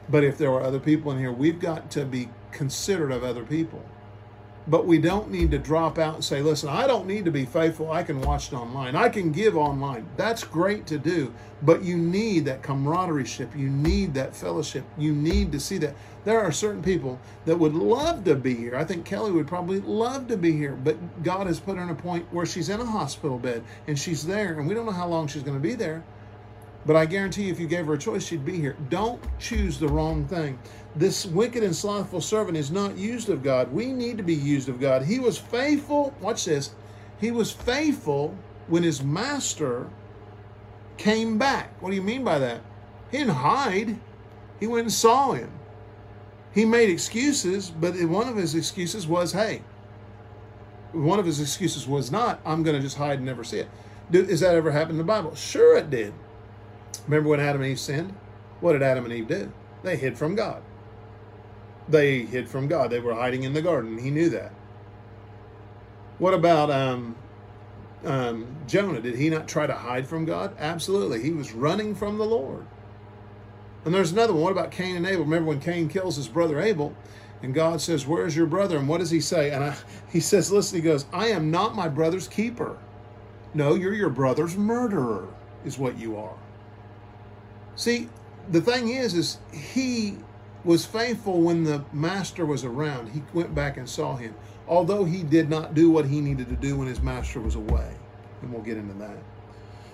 But 0.10 0.24
if 0.24 0.38
there 0.38 0.52
are 0.52 0.62
other 0.62 0.80
people 0.80 1.12
in 1.12 1.18
here, 1.18 1.32
we've 1.32 1.60
got 1.60 1.90
to 1.92 2.06
be 2.06 2.30
considerate 2.52 3.12
of 3.12 3.24
other 3.24 3.44
people. 3.44 3.84
But 4.66 4.86
we 4.86 4.98
don't 4.98 5.30
need 5.30 5.52
to 5.52 5.58
drop 5.58 5.98
out 5.98 6.16
and 6.16 6.24
say, 6.24 6.42
listen, 6.42 6.70
I 6.70 6.88
don't 6.88 7.06
need 7.06 7.26
to 7.26 7.32
be 7.32 7.46
faithful. 7.46 7.92
I 7.92 8.04
can 8.04 8.22
watch 8.22 8.48
it 8.48 8.56
online. 8.56 8.96
I 8.96 9.10
can 9.10 9.32
give 9.32 9.58
online. 9.58 10.08
That's 10.16 10.44
great 10.44 10.88
to 10.88 10.98
do. 10.98 11.34
But 11.62 11.84
you 11.84 11.98
need 11.98 12.46
that 12.46 12.64
camaraderie 12.64 13.26
ship. 13.26 13.54
You 13.56 13.70
need 13.70 14.14
that 14.14 14.36
fellowship. 14.36 14.86
You 14.98 15.14
need 15.14 15.52
to 15.52 15.60
see 15.60 15.78
that. 15.80 15.96
There 16.24 16.42
are 16.42 16.52
certain 16.54 16.82
people 16.82 17.20
that 17.44 17.60
would 17.60 17.74
love 17.74 18.24
to 18.24 18.36
be 18.36 18.56
here. 18.56 18.78
I 18.78 18.86
think 18.86 19.04
Kelly 19.04 19.32
would 19.32 19.48
probably 19.48 19.82
love 19.82 20.28
to 20.30 20.38
be 20.38 20.54
here. 20.54 20.78
But 20.82 21.24
God 21.24 21.48
has 21.48 21.60
put 21.60 21.76
her 21.76 21.84
in 21.84 21.90
a 21.90 21.96
point 21.96 22.26
where 22.32 22.46
she's 22.46 22.70
in 22.70 22.80
a 22.80 22.86
hospital 22.86 23.38
bed 23.38 23.64
and 23.88 24.00
she's 24.00 24.26
there. 24.26 24.58
And 24.60 24.68
we 24.68 24.74
don't 24.74 24.86
know 24.86 24.94
how 24.94 25.08
long 25.08 25.28
she's 25.28 25.44
going 25.44 25.58
to 25.58 25.62
be 25.62 25.76
there. 25.76 26.04
But 26.86 26.96
I 26.96 27.06
guarantee 27.06 27.44
you, 27.44 27.52
if 27.52 27.60
you 27.60 27.68
gave 27.68 27.86
her 27.86 27.94
a 27.94 27.98
choice, 27.98 28.26
she'd 28.26 28.46
be 28.46 28.58
here. 28.58 28.76
Don't 28.90 29.22
choose 29.40 29.80
the 29.80 29.88
wrong 29.88 30.26
thing. 30.28 30.60
This 30.96 31.26
wicked 31.26 31.64
and 31.64 31.76
slothful 31.76 32.22
servant 32.22 32.58
is 32.58 32.72
not 32.72 32.98
used 32.98 33.30
of 33.30 33.42
God. 33.42 33.72
We 33.72 33.94
need 33.94 34.18
to 34.18 34.24
be 34.24 34.36
used 34.36 34.70
of 34.70 34.80
God. 34.80 35.04
He 35.04 35.20
was 35.20 35.38
faithful. 35.38 36.14
Watch 36.20 36.46
this. 36.46 36.72
He 37.20 37.32
was 37.32 37.52
faithful 37.52 38.36
when 38.68 38.84
his 38.84 39.02
master 39.02 39.90
came 40.98 41.38
back. 41.38 41.82
What 41.82 41.90
do 41.90 41.96
you 41.96 42.02
mean 42.02 42.24
by 42.24 42.40
that? 42.40 42.62
He 43.12 43.18
didn't 43.20 43.36
hide, 43.36 43.98
he 44.60 44.68
went 44.68 44.84
and 44.84 44.92
saw 44.92 45.34
him. 45.34 45.52
He 46.54 46.66
made 46.66 46.90
excuses, 46.90 47.70
but 47.70 47.96
one 48.04 48.28
of 48.28 48.36
his 48.36 48.56
excuses 48.56 49.08
was, 49.08 49.32
hey, 49.32 49.62
one 50.92 51.20
of 51.20 51.26
his 51.26 51.40
excuses 51.40 51.88
was 51.88 52.12
not, 52.12 52.40
I'm 52.46 52.64
going 52.64 52.76
to 52.76 52.82
just 52.82 52.98
hide 52.98 53.18
and 53.18 53.26
never 53.26 53.44
see 53.44 53.60
it. 53.60 53.70
Does 54.12 54.40
that 54.42 54.56
ever 54.56 54.72
happened 54.72 54.92
in 54.92 54.98
the 54.98 55.04
Bible? 55.04 55.34
Sure, 55.36 55.78
it 55.78 55.90
did. 55.90 56.14
Remember 57.08 57.30
when 57.30 57.40
Adam 57.40 57.62
and 57.62 57.72
Eve 57.72 57.80
sinned? 57.80 58.14
What 58.62 58.74
did 58.74 58.82
Adam 58.82 59.06
and 59.06 59.14
Eve 59.14 59.28
do? 59.28 59.52
They 59.84 59.98
hid 59.98 60.18
from 60.18 60.36
God. 60.36 60.62
They 61.90 62.20
hid 62.20 62.48
from 62.48 62.68
God. 62.68 62.90
They 62.90 63.00
were 63.00 63.14
hiding 63.14 63.44
in 63.44 63.54
the 63.54 63.62
garden. 63.62 63.98
He 63.98 64.10
knew 64.10 64.30
that. 64.30 64.54
What 66.18 66.34
about 66.34 66.72
um, 66.72 67.16
um, 68.06 68.48
Jonah? 68.68 69.02
Did 69.02 69.16
he 69.16 69.30
not 69.30 69.48
try 69.48 69.68
to 69.68 69.74
hide 69.74 70.08
from 70.08 70.26
God? 70.26 70.56
Absolutely. 70.58 71.22
He 71.22 71.32
was 71.32 71.52
running 71.52 71.96
from 71.96 72.18
the 72.18 72.26
Lord. 72.26 72.66
And 73.84 73.94
there's 73.94 74.14
another 74.14 74.34
one. 74.34 74.44
What 74.44 74.52
about 74.54 74.72
Cain 74.72 74.96
and 74.96 75.06
Abel? 75.06 75.26
Remember 75.26 75.50
when 75.50 75.60
Cain 75.60 75.90
kills 75.90 76.16
his 76.16 76.30
brother 76.30 76.62
Abel? 76.62 76.96
And 77.42 77.54
God 77.54 77.82
says, 77.82 78.08
Where's 78.08 78.36
your 78.36 78.46
brother? 78.46 78.78
And 78.78 78.88
what 78.88 79.00
does 79.00 79.12
he 79.12 79.20
say? 79.20 79.52
And 79.52 79.64
I, 79.64 79.76
he 80.10 80.22
says, 80.22 80.52
Listen, 80.52 80.78
he 80.78 80.82
goes, 80.82 81.06
I 81.12 81.28
am 81.28 81.52
not 81.52 81.76
my 81.76 81.90
brother's 81.90 82.28
keeper. 82.28 82.78
No, 83.54 83.76
you're 83.76 83.94
your 83.94 84.10
brother's 84.10 84.56
murderer, 84.56 85.28
is 85.66 85.78
what 85.78 85.98
you 85.98 86.18
are. 86.18 86.36
See, 87.76 88.10
the 88.52 88.62
thing 88.62 88.90
is, 88.90 89.14
is 89.14 89.38
he 89.52 90.18
was 90.64 90.86
faithful 90.86 91.42
when 91.42 91.64
the 91.64 91.84
master 91.92 92.46
was 92.46 92.64
around. 92.64 93.10
He 93.10 93.24
went 93.34 93.54
back 93.54 93.78
and 93.78 93.90
saw 93.90 94.16
him, 94.16 94.36
although 94.68 95.04
he 95.04 95.24
did 95.24 95.50
not 95.50 95.74
do 95.74 95.90
what 95.90 96.06
he 96.06 96.22
needed 96.22 96.50
to 96.50 96.56
do 96.56 96.78
when 96.78 96.88
his 96.88 97.02
master 97.02 97.40
was 97.40 97.56
away. 97.56 97.94
And 98.42 98.52
we'll 98.54 98.62
get 98.62 98.78
into 98.78 98.94
that. 98.96 99.18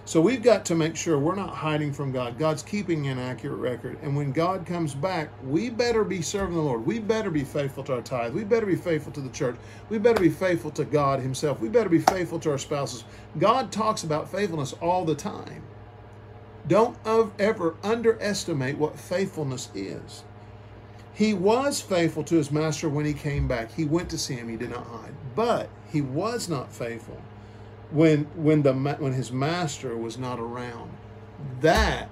So 0.05 0.19
we've 0.19 0.41
got 0.41 0.65
to 0.65 0.75
make 0.75 0.95
sure 0.95 1.19
we're 1.19 1.36
not 1.36 1.53
hiding 1.53 1.93
from 1.93 2.12
God. 2.12 2.39
God's 2.39 2.63
keeping 2.63 3.07
an 3.07 3.19
accurate 3.19 3.59
record. 3.59 4.00
And 4.01 4.15
when 4.15 4.31
God 4.31 4.65
comes 4.65 4.95
back, 4.95 5.29
we 5.43 5.69
better 5.69 6.03
be 6.03 6.24
serving 6.24 6.55
the 6.55 6.62
Lord. 6.62 6.83
We 6.83 6.98
better 6.98 7.29
be 7.29 7.43
faithful 7.43 7.83
to 7.83 7.93
our 7.93 8.01
tithe. 8.01 8.33
We 8.33 8.43
better 8.43 8.65
be 8.65 8.75
faithful 8.75 9.12
to 9.13 9.21
the 9.21 9.29
church. 9.29 9.55
We 9.89 10.00
better 10.00 10.19
be 10.19 10.29
faithful 10.29 10.71
to 10.71 10.83
God 10.83 11.19
Himself. 11.19 11.59
We 11.59 11.69
better 11.69 11.89
be 11.89 12.00
faithful 12.00 12.39
to 12.39 12.50
our 12.50 12.57
spouses. 12.57 13.03
God 13.38 13.71
talks 13.71 14.03
about 14.03 14.31
faithfulness 14.31 14.74
all 14.81 15.05
the 15.05 15.13
time. 15.13 15.62
Don't 16.69 16.97
ever 17.05 17.75
underestimate 17.83 18.77
what 18.77 18.97
faithfulness 18.97 19.69
is. 19.73 20.23
He 21.13 21.33
was 21.33 21.81
faithful 21.81 22.23
to 22.25 22.35
his 22.35 22.51
master 22.51 22.88
when 22.88 23.05
he 23.05 23.13
came 23.13 23.47
back. 23.47 23.73
He 23.73 23.83
went 23.83 24.09
to 24.11 24.17
see 24.17 24.35
him. 24.35 24.47
He 24.47 24.55
did 24.55 24.69
not 24.69 24.85
hide. 24.85 25.13
But 25.35 25.69
he 25.91 25.99
was 25.99 26.47
not 26.47 26.71
faithful 26.71 27.21
when 27.91 28.25
when 28.35 28.61
the 28.61 28.73
when 28.73 29.13
his 29.13 29.31
master 29.31 29.97
was 29.97 30.17
not 30.17 30.39
around. 30.39 30.91
That 31.59 32.09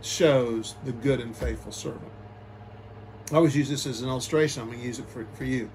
shows 0.00 0.74
the 0.84 0.92
good 0.92 1.20
and 1.20 1.36
faithful 1.36 1.70
servant. 1.70 2.10
I 3.30 3.36
always 3.36 3.54
use 3.54 3.68
this 3.68 3.86
as 3.86 4.00
an 4.00 4.08
illustration. 4.08 4.62
I'm 4.62 4.68
going 4.68 4.80
to 4.80 4.86
use 4.86 4.98
it 4.98 5.08
for, 5.08 5.26
for 5.34 5.44
you. 5.44 5.70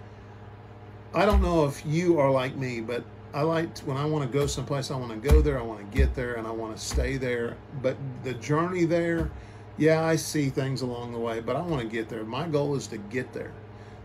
I 1.13 1.25
don't 1.25 1.41
know 1.41 1.65
if 1.65 1.85
you 1.85 2.19
are 2.19 2.29
like 2.29 2.55
me, 2.55 2.81
but 2.81 3.03
I 3.33 3.41
like 3.41 3.77
when 3.79 3.97
I 3.97 4.05
want 4.05 4.29
to 4.31 4.37
go 4.37 4.47
someplace, 4.47 4.89
I 4.89 4.95
want 4.95 5.21
to 5.21 5.29
go 5.29 5.41
there, 5.41 5.59
I 5.59 5.61
want 5.61 5.79
to 5.79 5.97
get 5.97 6.15
there, 6.15 6.35
and 6.35 6.47
I 6.47 6.51
want 6.51 6.75
to 6.75 6.81
stay 6.81 7.17
there. 7.17 7.57
But 7.81 7.97
the 8.23 8.33
journey 8.33 8.85
there, 8.85 9.31
yeah, 9.77 10.03
I 10.03 10.15
see 10.15 10.49
things 10.49 10.81
along 10.81 11.11
the 11.11 11.19
way, 11.19 11.39
but 11.39 11.55
I 11.55 11.61
want 11.61 11.81
to 11.81 11.87
get 11.87 12.09
there. 12.09 12.23
My 12.23 12.47
goal 12.47 12.75
is 12.75 12.87
to 12.87 12.97
get 12.97 13.33
there. 13.33 13.51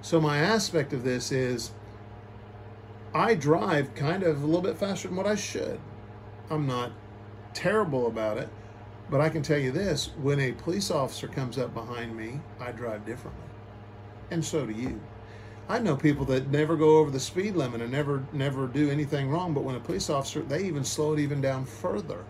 So 0.03 0.21
my 0.21 0.39
aspect 0.39 0.93
of 0.93 1.05
this 1.05 1.31
is 1.33 1.73
I 3.15 3.35
drive 3.35 3.95
kind 3.95 4.23
of 4.23 4.43
a 4.43 4.47
little 4.47 4.63
bit 4.63 4.77
faster 4.77 5.09
than 5.09 5.17
what 5.17 5.27
I 5.27 5.37
should. 5.37 5.79
I'm 6.51 6.67
not 6.67 6.93
terrible 7.55 8.07
about 8.09 8.39
it, 8.39 8.49
but 9.11 9.21
I 9.21 9.29
can 9.29 9.43
tell 9.43 9.59
you 9.59 9.71
this 9.71 10.11
when 10.21 10.41
a 10.41 10.53
police 10.53 10.91
officer 10.91 11.29
comes 11.29 11.59
up 11.59 11.75
behind 11.75 12.17
me, 12.17 12.41
I 12.59 12.73
drive 12.73 13.07
differently. 13.07 13.45
and 14.31 14.45
so 14.45 14.67
do 14.67 14.73
you. 14.73 15.01
I 15.69 15.79
know 15.79 15.97
people 15.97 16.25
that 16.27 16.51
never 16.51 16.77
go 16.77 16.99
over 16.99 17.11
the 17.11 17.21
speed 17.21 17.55
limit 17.55 17.81
and 17.81 17.93
never 17.93 18.25
never 18.33 18.67
do 18.67 18.91
anything 18.91 19.31
wrong, 19.31 19.55
but 19.55 19.65
when 19.65 19.75
a 19.75 19.81
police 19.81 20.11
officer, 20.11 20.43
they 20.43 20.65
even 20.65 20.85
slow 20.85 21.15
it 21.15 21.21
even 21.21 21.41
down 21.41 21.65
further. 21.65 22.25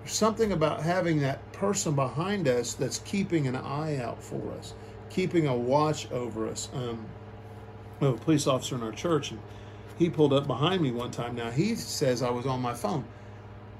There's 0.00 0.12
something 0.12 0.52
about 0.52 0.82
having 0.82 1.20
that 1.20 1.52
person 1.52 1.94
behind 1.94 2.48
us 2.48 2.74
that's 2.74 2.98
keeping 3.00 3.46
an 3.46 3.56
eye 3.56 3.98
out 3.98 4.22
for 4.22 4.52
us, 4.52 4.74
keeping 5.10 5.46
a 5.46 5.56
watch 5.56 6.10
over 6.10 6.48
us. 6.48 6.68
Um, 6.74 7.06
we 8.00 8.06
have 8.06 8.16
a 8.16 8.24
police 8.24 8.46
officer 8.46 8.74
in 8.74 8.82
our 8.82 8.92
church, 8.92 9.30
and 9.30 9.40
he 9.98 10.08
pulled 10.10 10.32
up 10.32 10.46
behind 10.46 10.82
me 10.82 10.90
one 10.90 11.10
time. 11.10 11.34
Now 11.34 11.50
he 11.50 11.74
says 11.74 12.22
I 12.22 12.30
was 12.30 12.46
on 12.46 12.60
my 12.60 12.74
phone, 12.74 13.04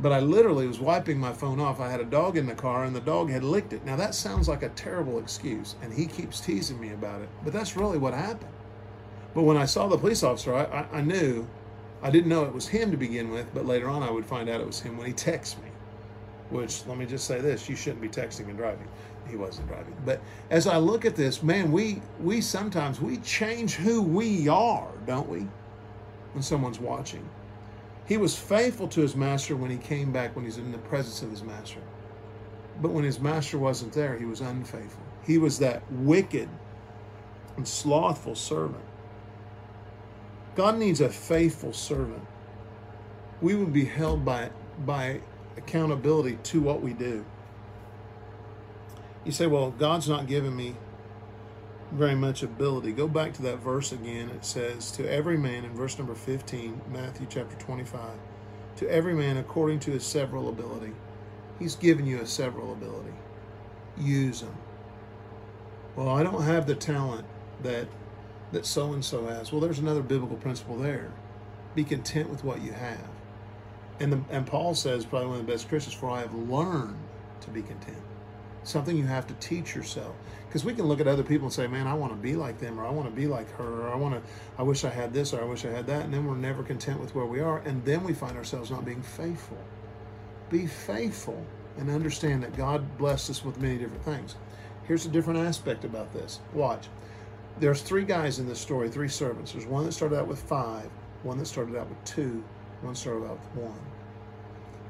but 0.01 0.13
I 0.13 0.21
literally 0.21 0.67
was 0.67 0.81
wiping 0.81 1.19
my 1.19 1.33
phone 1.33 1.61
off. 1.61 1.81
I 1.81 1.91
had 1.91 2.01
a 2.01 2.05
dog 2.05 2.37
in 2.37 2.47
the 2.47 2.55
car, 2.55 2.85
and 2.85 2.95
the 2.95 3.01
dog 3.01 3.31
had 3.31 3.45
licked 3.45 3.73
it. 3.73 3.85
Now 3.85 3.97
that 3.97 4.15
sounds 4.15 4.49
like 4.49 4.63
a 4.63 4.69
terrible 4.71 5.19
excuse, 5.19 5.77
and 5.83 5.93
he 5.93 6.07
keeps 6.07 6.41
teasing 6.41 6.81
me 6.81 6.93
about 6.93 7.21
it, 7.21 7.29
but 7.45 7.53
that's 7.53 7.77
really 7.77 7.99
what 7.99 8.15
happened. 8.15 8.53
But 9.35 9.43
when 9.43 9.57
I 9.57 9.65
saw 9.65 9.89
the 9.89 9.99
police 9.99 10.23
officer, 10.23 10.55
I, 10.55 10.65
I, 10.65 10.99
I 10.99 11.01
knew, 11.01 11.47
I 12.03 12.11
didn't 12.11 12.29
know 12.29 12.45
it 12.45 12.55
was 12.55 12.69
him 12.69 12.91
to 12.91 12.97
begin 12.97 13.31
with, 13.31 13.53
but 13.53 13.67
later 13.67 13.89
on 13.89 14.03
I 14.03 14.11
would 14.11 14.27
find 14.27 14.49
out 14.49 14.61
it 14.61 14.67
was 14.67 14.81
him 14.81 14.97
when 14.97 15.07
he 15.07 15.13
texted 15.13 15.63
me. 15.63 15.71
Which 16.51 16.87
let 16.87 16.97
me 16.97 17.05
just 17.05 17.27
say 17.27 17.41
this: 17.41 17.69
you 17.69 17.77
shouldn't 17.77 18.01
be 18.01 18.09
texting 18.09 18.49
and 18.49 18.57
driving 18.57 18.89
he 19.29 19.37
wasn't 19.37 19.69
driving. 19.69 19.95
But 20.05 20.21
as 20.51 20.67
I 20.67 20.79
look 20.79 21.05
at 21.05 21.15
this, 21.15 21.43
man, 21.43 21.71
we 21.71 22.01
we 22.21 22.41
sometimes 22.41 23.01
we 23.01 23.19
change 23.19 23.75
who 23.75 24.03
we 24.03 24.49
are, 24.49 24.89
don't 25.07 25.29
we? 25.29 25.47
When 26.33 26.43
someone's 26.43 26.81
watching. 26.81 27.29
He 28.09 28.17
was 28.17 28.37
faithful 28.37 28.89
to 28.89 29.03
his 29.03 29.15
master 29.15 29.55
when 29.55 29.71
he 29.71 29.77
came 29.77 30.13
back 30.13 30.35
when 30.35 30.47
he's 30.47 30.57
in 30.57 30.73
the 30.73 30.79
presence 30.79 31.21
of 31.23 31.31
his 31.31 31.43
master. 31.43 31.81
But 32.81 32.93
when 32.93 33.05
his 33.05 33.21
master 33.21 33.59
wasn't 33.59 33.93
there, 33.93 34.19
he 34.19 34.25
was 34.25 34.41
unfaithful. 34.41 35.03
He 35.27 35.37
was 35.37 35.59
that 35.59 35.83
wicked 35.93 36.49
and 37.57 37.69
slothful 37.69 38.35
servant. 38.35 38.85
God 40.55 40.79
needs 40.79 41.03
a 41.03 41.11
faithful 41.11 41.75
servant. 41.75 42.25
We 43.43 43.55
would 43.55 43.73
be 43.73 43.85
held 43.85 44.25
by 44.25 44.51
by 44.87 45.21
accountability 45.57 46.39
to 46.45 46.61
what 46.63 46.81
we 46.81 46.95
do. 46.95 47.27
You 49.25 49.33
say, 49.33 49.47
well, 49.47 49.73
God's 49.73 50.09
not 50.09 50.27
giving 50.27 50.57
me 50.57 50.77
very 51.93 52.15
much 52.15 52.43
ability. 52.43 52.93
Go 52.93 53.09
back 53.09 53.33
to 53.35 53.43
that 53.43 53.59
verse 53.59 53.93
again. 53.93 54.31
It 54.31 54.45
says, 54.45 54.91
To 54.93 55.11
every 55.11 55.37
man, 55.37 55.65
in 55.65 55.73
verse 55.75 55.99
number 55.99 56.15
15, 56.15 56.81
Matthew 56.93 57.27
chapter 57.29 57.57
25, 57.57 58.01
to 58.77 58.91
every 58.91 59.15
man 59.15 59.39
according 59.39 59.81
to 59.81 59.93
his 59.93 60.05
several 60.05 60.49
ability. 60.49 60.93
He's 61.59 61.75
given 61.75 62.07
you 62.07 62.21
a 62.21 62.27
several 62.27 62.73
ability. 62.73 63.13
Use 63.99 64.43
them. 64.43 64.55
Well, 65.97 66.09
I 66.09 66.23
don't 66.23 66.43
have 66.43 66.67
the 66.67 66.77
talent 66.77 67.27
that 67.63 67.89
that 68.53 68.65
so 68.65 68.93
and 68.93 69.05
so 69.05 69.27
has. 69.27 69.53
Well, 69.53 69.61
there's 69.61 69.79
another 69.79 70.01
biblical 70.03 70.37
principle 70.37 70.77
there. 70.77 71.13
Be 71.75 71.85
content 71.85 72.31
with 72.31 72.45
what 72.45 72.63
you 72.63 72.73
have. 72.73 73.09
And 74.01 74.13
the, 74.13 74.21
and 74.31 74.47
Paul 74.47 74.75
says, 74.75 75.05
probably 75.05 75.29
one 75.29 75.41
of 75.41 75.47
the 75.47 75.53
best 75.53 75.69
Christians, 75.69 75.95
for 75.95 76.09
I 76.09 76.21
have 76.21 76.33
learned 76.33 76.97
to 77.41 77.51
be 77.51 77.61
content 77.61 77.99
something 78.69 78.97
you 78.97 79.07
have 79.07 79.27
to 79.27 79.35
teach 79.35 79.75
yourself. 79.75 80.15
Because 80.47 80.65
we 80.65 80.75
can 80.75 80.87
look 80.87 81.01
at 81.01 81.07
other 81.07 81.23
people 81.23 81.47
and 81.47 81.53
say 81.53 81.67
man 81.67 81.87
i 81.87 81.95
want 81.95 82.13
to 82.13 82.19
be 82.19 82.35
like 82.35 82.59
them 82.59 82.79
or 82.79 82.87
i 82.87 82.91
want 82.91 83.09
to 83.09 83.15
be 83.15 83.27
like 83.27 83.51
her 83.57 83.83
or 83.83 83.91
i 83.91 83.97
want 83.97 84.15
to 84.15 84.23
i 84.57 84.63
wish 84.63 84.85
i 84.85 84.89
had 84.89 85.13
this 85.13 85.35
or 85.35 85.43
i 85.43 85.45
wish 85.45 85.65
i 85.65 85.71
had 85.71 85.87
that 85.87 86.05
and 86.05 86.15
then 86.15 86.27
we're 86.27 86.35
never 86.35 86.63
content 86.63 87.01
with 87.01 87.15
where 87.15 87.27
we 87.27 87.41
are 87.41 87.59
and 87.61 87.85
then 87.85 88.03
we 88.03 88.15
find 88.15 88.37
ourselves 88.37 88.71
not 88.71 88.85
being 88.85 89.03
faithful. 89.03 89.59
Be 90.51 90.67
faithful 90.67 91.45
and 91.77 91.91
understand 91.91 92.43
that 92.43 92.57
god 92.57 92.97
blessed 92.99 93.31
us 93.31 93.45
with 93.45 93.61
many 93.61 93.79
different 93.79 94.05
things. 94.05 94.37
Here's 94.85 95.05
a 95.05 95.11
different 95.11 95.41
aspect 95.41 95.85
about 95.85 96.13
this. 96.13 96.41
Watch. 96.55 96.89
There's 97.61 97.83
three 97.83 98.05
guys 98.05 98.39
in 98.39 98.49
this 98.49 98.61
story 98.61 98.89
three 98.89 99.09
servants. 99.09 99.53
There's 99.53 99.67
one 99.67 99.85
that 99.85 99.93
started 99.93 100.19
out 100.19 100.29
with 100.29 100.41
five 100.41 100.89
one 101.23 101.39
that 101.39 101.47
started 101.47 101.77
out 101.77 101.89
with 101.89 102.03
two 102.05 102.43
one 102.83 102.95
started 102.95 103.25
out 103.27 103.39
with 103.41 103.65
one 103.65 103.81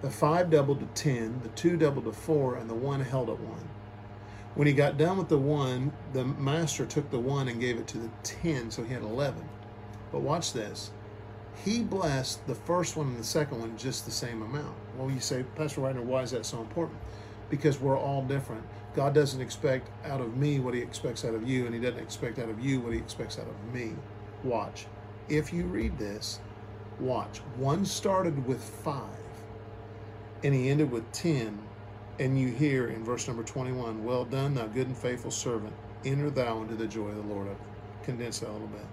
the 0.01 0.11
five 0.11 0.51
doubled 0.51 0.81
to 0.81 0.87
ten, 1.03 1.41
the 1.43 1.49
two 1.51 1.77
doubled 1.77 2.05
to 2.05 2.13
four, 2.13 2.55
and 2.55 2.71
the 2.71 2.75
one 2.75 3.01
held 3.01 3.29
at 3.31 3.41
one. 3.41 3.69
When 4.55 4.67
he 4.67 4.73
got 4.73 4.97
done 4.99 5.19
with 5.19 5.29
the 5.29 5.39
one, 5.39 5.93
the 6.13 6.25
master 6.25 6.87
took 6.87 7.11
the 7.11 7.19
one 7.19 7.49
and 7.49 7.61
gave 7.61 7.79
it 7.79 7.87
to 7.89 7.99
the 7.99 8.11
ten, 8.23 8.71
so 8.71 8.83
he 8.83 8.93
had 8.93 9.03
11. 9.03 9.49
But 10.11 10.21
watch 10.21 10.53
this. 10.53 10.91
He 11.65 11.83
blessed 11.83 12.47
the 12.47 12.55
first 12.55 12.97
one 12.97 13.09
and 13.09 13.19
the 13.19 13.25
second 13.25 13.61
one 13.61 13.77
just 13.77 14.05
the 14.05 14.11
same 14.11 14.43
amount. 14.43 14.75
Well, 14.97 15.11
you 15.11 15.21
say, 15.21 15.45
Pastor 15.57 15.81
Wagner, 15.81 16.03
why 16.03 16.23
is 16.23 16.31
that 16.31 16.47
so 16.47 16.61
important? 16.61 16.99
Because 17.51 17.81
we're 17.81 17.99
all 17.99 18.23
different. 18.23 18.65
God 18.95 19.15
doesn't 19.15 19.41
expect 19.41 19.91
out 20.07 20.21
of 20.21 20.37
me 20.37 20.61
what 20.61 20.75
he 20.75 20.81
expects 20.81 21.25
out 21.25 21.35
of 21.35 21.49
you, 21.49 21.67
and 21.67 21.75
he 21.75 21.81
doesn't 21.81 22.01
expect 22.03 22.39
out 22.39 22.49
of 22.49 22.61
you 22.61 22.81
what 22.81 22.93
he 22.93 22.99
expects 22.99 23.39
out 23.39 23.47
of 23.49 23.75
me. 23.75 23.93
Watch. 24.45 24.87
If 25.29 25.53
you 25.53 25.65
read 25.65 25.99
this, 25.99 26.41
watch. 27.01 27.39
One 27.57 27.85
started 27.85 28.47
with 28.47 28.63
five 28.63 29.28
and 30.43 30.55
he 30.55 30.71
ended 30.71 30.91
with 30.91 31.11
10. 31.13 31.59
And 32.21 32.39
you 32.39 32.49
hear 32.49 32.89
in 32.89 33.05
verse 33.05 33.29
number 33.29 33.43
21, 33.43 34.05
Well 34.05 34.25
done, 34.25 34.55
thou 34.55 34.67
good 34.67 34.89
and 34.89 34.97
faithful 34.97 35.31
servant. 35.31 35.73
Enter 36.05 36.31
thou 36.31 36.63
into 36.63 36.75
the 36.75 36.87
joy 36.87 37.09
of 37.09 37.17
the 37.17 37.35
Lord. 37.35 37.49
I've 37.49 38.05
condensed 38.05 38.41
that 38.41 38.51
a 38.51 38.53
little 38.53 38.69
bit. 38.69 38.87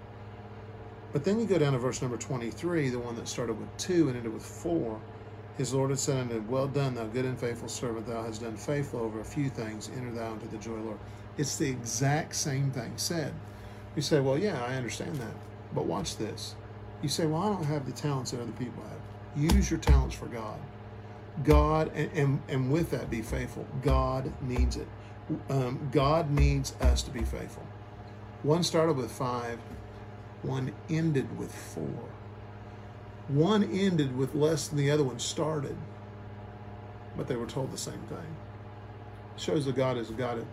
But 1.12 1.24
then 1.24 1.40
you 1.40 1.46
go 1.46 1.58
down 1.58 1.72
to 1.72 1.78
verse 1.78 2.02
number 2.02 2.16
23, 2.16 2.90
the 2.90 2.98
one 2.98 3.16
that 3.16 3.28
started 3.28 3.58
with 3.58 3.74
2 3.78 4.08
and 4.08 4.16
ended 4.16 4.32
with 4.32 4.44
4. 4.44 5.00
His 5.56 5.72
Lord 5.72 5.90
had 5.90 5.98
said 5.98 6.18
unto 6.18 6.36
him, 6.36 6.48
Well 6.48 6.68
done, 6.68 6.94
thou 6.94 7.06
good 7.06 7.24
and 7.24 7.38
faithful 7.38 7.68
servant. 7.68 8.06
Thou 8.06 8.22
hast 8.22 8.42
done 8.42 8.56
faithful 8.56 9.00
over 9.00 9.20
a 9.20 9.24
few 9.24 9.48
things. 9.48 9.90
Enter 9.96 10.12
thou 10.12 10.34
into 10.34 10.46
the 10.48 10.58
joy 10.58 10.72
of 10.72 10.78
the 10.80 10.84
Lord. 10.84 10.98
It's 11.38 11.56
the 11.56 11.70
exact 11.70 12.34
same 12.34 12.70
thing 12.70 12.92
said. 12.96 13.32
You 13.94 14.02
say, 14.02 14.20
Well, 14.20 14.36
yeah, 14.36 14.62
I 14.62 14.74
understand 14.74 15.16
that. 15.16 15.32
But 15.74 15.86
watch 15.86 16.16
this. 16.18 16.54
You 17.02 17.08
say, 17.08 17.26
Well, 17.26 17.42
I 17.42 17.48
don't 17.48 17.64
have 17.64 17.86
the 17.86 17.92
talents 17.92 18.32
that 18.32 18.40
other 18.40 18.52
people 18.52 18.82
have. 18.82 19.42
Use 19.54 19.70
your 19.70 19.80
talents 19.80 20.14
for 20.14 20.26
God. 20.26 20.58
God, 21.44 21.90
and, 21.94 22.10
and, 22.12 22.42
and 22.48 22.72
with 22.72 22.90
that, 22.90 23.10
be 23.10 23.22
faithful. 23.22 23.66
God 23.82 24.32
needs 24.42 24.76
it. 24.76 24.88
Um, 25.50 25.88
God 25.92 26.30
needs 26.30 26.74
us 26.80 27.02
to 27.02 27.10
be 27.10 27.22
faithful. 27.22 27.66
One 28.42 28.62
started 28.62 28.96
with 28.96 29.10
five, 29.10 29.58
one 30.42 30.72
ended 30.88 31.38
with 31.38 31.54
four. 31.54 32.04
One 33.28 33.64
ended 33.64 34.16
with 34.16 34.34
less 34.34 34.68
than 34.68 34.78
the 34.78 34.90
other 34.90 35.02
one 35.02 35.18
started, 35.18 35.76
but 37.16 37.26
they 37.26 37.36
were 37.36 37.46
told 37.46 37.72
the 37.72 37.78
same 37.78 38.00
thing. 38.08 38.36
It 39.34 39.40
shows 39.40 39.66
that 39.66 39.74
God 39.74 39.98
is 39.98 40.10
a 40.10 40.12
God. 40.12 40.46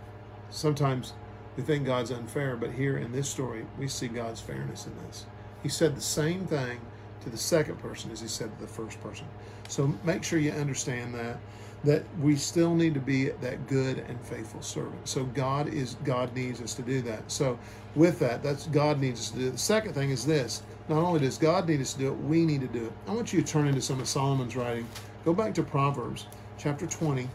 sometimes 0.50 1.14
we 1.56 1.62
think 1.62 1.86
God's 1.86 2.10
unfair, 2.10 2.58
but 2.58 2.72
here 2.72 2.98
in 2.98 3.12
this 3.12 3.30
story, 3.30 3.68
we 3.78 3.88
see 3.88 4.08
God's 4.08 4.42
fairness 4.42 4.88
in 4.88 4.98
this. 5.06 5.28
He 5.62 5.70
said 5.70 5.96
the 5.96 6.02
same 6.02 6.48
thing 6.48 6.82
to 7.24 7.30
the 7.30 7.38
second 7.38 7.80
person 7.80 8.12
as 8.12 8.22
he 8.22 8.28
said 8.28 8.54
to 8.56 8.62
the 8.62 8.68
first 8.68 9.02
person. 9.02 9.26
So 9.68 9.94
make 10.04 10.24
sure 10.24 10.40
you 10.40 10.52
understand 10.52 11.14
that 11.16 11.38
that 11.84 12.04
we 12.22 12.36
still 12.36 12.74
need 12.74 12.94
to 12.94 13.00
be 13.00 13.26
that 13.26 13.68
good 13.68 13.98
and 14.08 14.20
faithful 14.22 14.62
servant. 14.62 15.08
So 15.08 15.26
God 15.26 15.68
is 15.68 15.96
God 16.06 16.34
needs 16.34 16.62
us 16.62 16.74
to 16.76 16.82
do 16.82 17.02
that. 17.02 17.30
So 17.30 17.60
with 17.96 18.20
that, 18.20 18.42
that's 18.42 18.68
God 18.68 19.00
needs 19.02 19.20
us 19.20 19.32
to 19.32 19.40
do 19.40 19.48
it. 19.48 19.52
The 19.52 19.58
second 19.58 19.94
thing 19.94 20.10
is 20.10 20.26
this. 20.26 20.64
Not 20.88 21.04
only 21.04 21.20
does 21.20 21.38
God 21.38 21.68
need 21.68 21.82
us 21.82 21.94
to 21.94 22.00
do 22.00 22.08
it, 22.08 22.18
we 22.24 22.46
need 22.46 22.62
to 22.62 22.68
do 22.68 22.86
it. 22.86 22.92
I 23.08 23.14
want 23.14 23.34
you 23.34 23.42
to 23.42 23.48
turn 23.48 23.68
into 23.68 23.82
some 23.82 24.00
of 24.00 24.08
Solomon's 24.08 24.56
writing. 24.56 24.88
Go 25.26 25.34
back 25.34 25.54
to 25.56 25.64
Proverbs 25.64 26.28
chapter 26.58 26.86
20, 26.88 27.28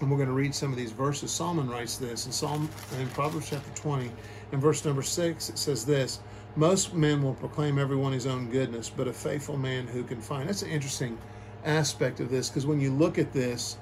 and 0.00 0.10
we're 0.10 0.16
going 0.16 0.28
to 0.28 0.34
read 0.34 0.54
some 0.54 0.70
of 0.70 0.76
these 0.76 0.92
verses. 0.92 1.30
Solomon 1.30 1.68
writes 1.68 1.96
this 1.96 2.26
in 2.26 2.32
Psalm 2.32 2.68
in 2.98 3.08
Proverbs 3.08 3.48
chapter 3.48 3.70
20, 3.74 4.10
in 4.52 4.60
verse 4.60 4.84
number 4.84 5.02
6, 5.02 5.48
it 5.48 5.58
says 5.58 5.84
this 5.86 6.20
most 6.56 6.94
men 6.94 7.22
will 7.22 7.34
proclaim 7.34 7.78
everyone 7.78 8.12
his 8.12 8.26
own 8.26 8.50
goodness, 8.50 8.90
but 8.90 9.08
a 9.08 9.12
faithful 9.12 9.56
man 9.56 9.86
who 9.86 10.02
can 10.02 10.20
find. 10.20 10.48
That's 10.48 10.62
an 10.62 10.70
interesting 10.70 11.18
aspect 11.64 12.20
of 12.20 12.30
this 12.30 12.48
because 12.48 12.66
when 12.66 12.80
you 12.80 12.90
look 12.90 13.18
at 13.18 13.32
this, 13.32 13.76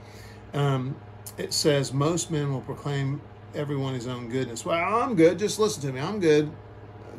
um, 0.54 0.96
it 1.36 1.52
says 1.52 1.92
most 1.92 2.30
men 2.30 2.52
will 2.52 2.60
proclaim 2.60 3.20
everyone 3.54 3.94
his 3.94 4.06
own 4.06 4.28
goodness. 4.28 4.64
Well, 4.64 5.02
I'm 5.02 5.14
good. 5.14 5.38
Just 5.38 5.58
listen 5.58 5.82
to 5.82 5.92
me. 5.92 6.00
I'm 6.00 6.20
good. 6.20 6.50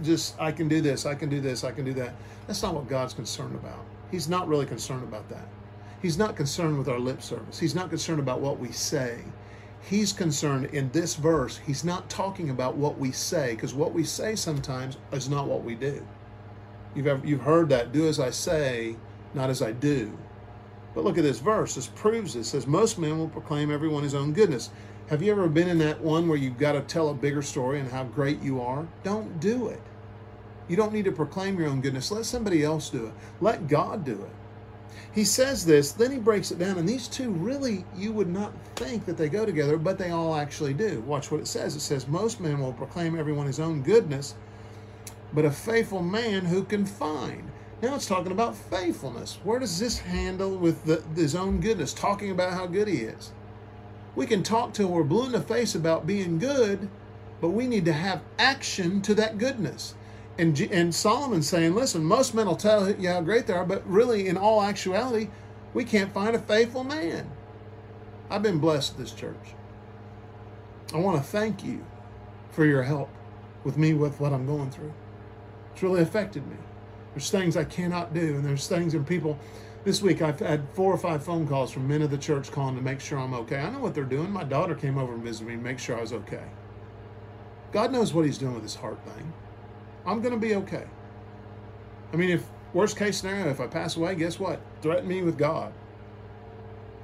Just 0.01 0.39
I 0.39 0.51
can 0.51 0.68
do 0.68 0.82
this. 0.82 1.06
I 1.06 1.15
can 1.15 1.29
do 1.29 1.41
this. 1.41 1.63
I 1.63 1.72
can 1.72 1.86
do 1.86 1.94
that. 1.94 2.13
That's 2.48 2.62
not 2.63 2.74
what 2.74 2.88
God's 2.88 3.13
concerned 3.13 3.56
about. 3.56 3.86
He's 4.12 4.27
not 4.29 4.48
really 4.48 4.65
concerned 4.65 5.03
about 5.03 5.29
that. 5.29 5.48
He's 6.01 6.18
not 6.18 6.36
concerned 6.36 6.77
with 6.77 6.88
our 6.88 7.00
lip 7.00 7.22
service. 7.22 7.60
He's 7.60 7.75
not 7.75 7.89
concerned 7.89 8.20
about 8.20 8.39
what 8.39 8.60
we 8.60 8.72
say 8.72 9.20
he's 9.81 10.13
concerned 10.13 10.65
in 10.67 10.89
this 10.91 11.15
verse, 11.15 11.57
he's 11.57 11.83
not 11.83 12.09
talking 12.09 12.50
about 12.50 12.75
what 12.75 12.98
we 12.98 13.12
say, 13.12 13.55
because 13.55 13.74
what 13.74 13.93
we 13.93 14.03
say 14.03 14.36
sometimes 14.36 14.98
is 15.12 15.29
not 15.29 15.48
what 15.48 15.63
we 15.63 15.75
do. 15.75 16.05
You've, 16.95 17.07
ever, 17.07 17.25
you've 17.25 17.41
heard 17.41 17.69
that, 17.69 17.91
do 17.91 18.07
as 18.07 18.19
I 18.19 18.29
say, 18.31 18.95
not 19.33 19.50
as 19.50 19.62
I 19.62 19.71
do. 19.71 20.17
But 20.95 21.03
look 21.03 21.17
at 21.17 21.24
this 21.24 21.39
verse. 21.39 21.75
This 21.75 21.88
proves 21.88 22.33
this. 22.33 22.48
It 22.48 22.50
says, 22.50 22.67
Most 22.67 22.98
men 22.98 23.17
will 23.17 23.29
proclaim 23.29 23.71
everyone 23.71 24.03
his 24.03 24.15
own 24.15 24.33
goodness. 24.33 24.71
Have 25.09 25.21
you 25.21 25.31
ever 25.31 25.48
been 25.48 25.67
in 25.67 25.77
that 25.79 26.01
one 26.01 26.27
where 26.27 26.38
you've 26.38 26.57
got 26.57 26.74
to 26.74 26.81
tell 26.81 27.09
a 27.09 27.13
bigger 27.13 27.41
story 27.41 27.79
and 27.79 27.89
how 27.89 28.03
great 28.03 28.41
you 28.41 28.62
are? 28.62 28.88
Don't 29.03 29.39
do 29.39 29.67
it. 29.67 29.81
You 30.67 30.75
don't 30.75 30.93
need 30.93 31.05
to 31.05 31.12
proclaim 31.12 31.59
your 31.59 31.69
own 31.69 31.81
goodness. 31.81 32.12
Let 32.12 32.25
somebody 32.25 32.63
else 32.63 32.89
do 32.89 33.07
it. 33.07 33.13
Let 33.41 33.67
God 33.67 34.05
do 34.05 34.13
it. 34.13 34.31
He 35.12 35.24
says 35.24 35.65
this, 35.65 35.91
then 35.91 36.12
he 36.12 36.17
breaks 36.17 36.51
it 36.51 36.60
down, 36.60 36.77
and 36.77 36.88
these 36.88 37.08
two 37.08 37.31
really, 37.31 37.86
you 37.96 38.12
would 38.13 38.29
not 38.29 38.53
think 38.75 39.05
that 39.05 39.17
they 39.17 39.29
go 39.29 39.46
together, 39.46 39.77
but 39.77 39.98
they 39.98 40.12
all 40.12 40.36
actually 40.36 40.74
do. 40.74 41.01
Watch 41.01 41.31
what 41.31 41.41
it 41.41 41.48
says. 41.48 41.75
It 41.75 41.81
says, 41.81 42.08
Most 42.08 42.39
men 42.39 42.60
will 42.60 42.74
proclaim 42.74 43.17
everyone 43.17 43.48
his 43.48 43.60
own 43.60 43.81
goodness, 43.81 44.36
but 45.34 45.46
a 45.46 45.51
faithful 45.51 46.01
man 46.01 46.46
who 46.46 46.63
can 46.63 46.86
find. 46.86 47.51
Now 47.81 47.96
it's 47.96 48.05
talking 48.05 48.31
about 48.31 48.55
faithfulness. 48.55 49.39
Where 49.43 49.60
does 49.60 49.79
this 49.79 50.00
handle 50.00 50.58
with 50.58 50.84
the, 50.84 51.01
his 51.15 51.34
own 51.34 51.60
goodness, 51.60 51.93
talking 51.93 52.31
about 52.31 52.53
how 52.53 52.67
good 52.67 52.88
he 52.88 52.98
is? 52.98 53.31
We 54.15 54.25
can 54.25 54.43
talk 54.43 54.74
till 54.74 54.89
we're 54.89 55.03
blue 55.03 55.27
in 55.27 55.31
the 55.31 55.41
face 55.41 55.75
about 55.75 56.05
being 56.05 56.39
good, 56.39 56.89
but 57.39 57.50
we 57.50 57.67
need 57.67 57.86
to 57.86 57.93
have 57.93 58.22
action 58.38 59.01
to 59.03 59.15
that 59.15 59.38
goodness. 59.38 59.96
And, 60.39 60.58
and 60.62 60.96
Solomon's 60.96 61.50
saying, 61.50 61.75
listen, 61.75 62.01
most 62.01 62.34
men 62.34 62.48
will 62.48 62.55
tell 62.55 62.89
you 62.89 63.10
how 63.10 63.19
great 63.19 63.46
they 63.46 63.51
are, 63.51 63.65
but 63.65 63.86
really, 63.86 64.29
in 64.29 64.38
all 64.38 64.62
actuality, 64.62 65.27
we 65.74 65.84
can't 65.84 66.13
find 66.13 66.34
a 66.34 66.39
faithful 66.39 66.86
man. 66.86 67.29
I've 68.29 68.41
been 68.41 68.60
blessed 68.60 68.98
this 68.98 69.12
church. 69.12 69.36
I 70.93 70.98
want 70.98 71.17
to 71.17 71.24
thank 71.24 71.65
you 71.65 71.86
for 72.51 72.65
your 72.65 72.84
help 72.84 73.10
with 73.65 73.77
me 73.77 73.93
with 73.93 74.22
what 74.22 74.31
I'm 74.31 74.46
going 74.46 74.72
through. 74.72 74.93
It's 75.74 75.84
really 75.84 76.01
affected 76.01 76.48
me. 76.48 76.55
There's 77.13 77.29
things 77.29 77.58
I 77.58 77.65
cannot 77.65 78.13
do, 78.13 78.38
and 78.38 78.46
there's 78.46 78.65
things 78.65 78.93
and 78.93 79.05
people. 79.05 79.38
This 79.84 80.01
week 80.01 80.22
I've 80.22 80.39
had 80.39 80.69
four 80.72 80.93
or 80.93 80.98
five 80.98 81.22
phone 81.22 81.50
calls 81.50 81.69
from 81.69 81.86
men 81.86 82.01
of 82.01 82.12
the 82.12 82.17
church 82.17 82.50
calling 82.50 82.77
to 82.77 82.81
make 82.81 83.01
sure 83.01 83.19
I'm 83.19 83.34
okay. 83.34 83.60
I 83.60 83.69
know 83.72 83.79
what 83.79 83.93
they're 83.93 84.05
doing. 84.05 84.31
My 84.31 84.46
daughter 84.46 84.74
came 84.74 84.98
over 84.98 85.15
and 85.15 85.22
visited 85.22 85.50
me 85.50 85.55
to 85.58 85.62
make 85.62 85.79
sure 85.79 85.98
I 85.98 86.01
was 86.01 86.13
okay. 86.13 86.46
God 87.74 87.91
knows 87.91 88.13
what 88.13 88.24
He's 88.24 88.38
doing 88.38 88.53
with 88.53 88.63
this 88.63 88.75
heart 88.75 89.00
thing. 89.03 89.34
I'm 90.09 90.21
going 90.21 90.33
to 90.33 90.39
be 90.39 90.55
okay. 90.55 90.85
I 92.11 92.15
mean, 92.15 92.31
if 92.31 92.43
worst 92.73 92.97
case 92.97 93.17
scenario, 93.17 93.49
if 93.49 93.59
I 93.59 93.67
pass 93.67 93.95
away, 93.95 94.15
guess 94.15 94.39
what? 94.39 94.59
Threaten 94.81 95.07
me 95.07 95.21
with 95.21 95.37
God. 95.37 95.71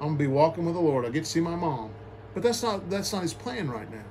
I'm 0.00 0.08
gonna 0.08 0.18
be 0.18 0.26
walking 0.26 0.64
with 0.64 0.74
the 0.74 0.80
Lord. 0.80 1.06
I 1.06 1.10
get 1.10 1.24
to 1.24 1.30
see 1.30 1.40
my 1.40 1.54
mom, 1.54 1.90
but 2.34 2.42
that's 2.42 2.62
not 2.62 2.90
that's 2.90 3.12
not 3.12 3.22
His 3.22 3.32
plan 3.32 3.70
right 3.70 3.90
now. 3.90 4.04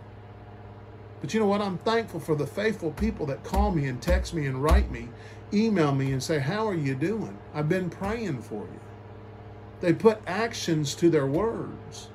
But 1.21 1.33
you 1.33 1.39
know 1.39 1.45
what? 1.45 1.61
I'm 1.61 1.77
thankful 1.79 2.19
for 2.19 2.35
the 2.35 2.47
faithful 2.47 2.91
people 2.91 3.25
that 3.27 3.43
call 3.43 3.71
me 3.71 3.85
and 3.87 4.01
text 4.01 4.33
me 4.33 4.47
and 4.47 4.63
write 4.63 4.89
me, 4.89 5.09
email 5.53 5.93
me 5.93 6.11
and 6.11 6.23
say, 6.23 6.39
How 6.39 6.67
are 6.67 6.73
you 6.73 6.95
doing? 6.95 7.37
I've 7.53 7.69
been 7.69 7.89
praying 7.89 8.41
for 8.41 8.63
you. 8.63 8.79
They 9.81 9.93
put 9.93 10.21
actions 10.25 10.95
to 10.95 11.09
their 11.09 11.27
words. 11.27 12.09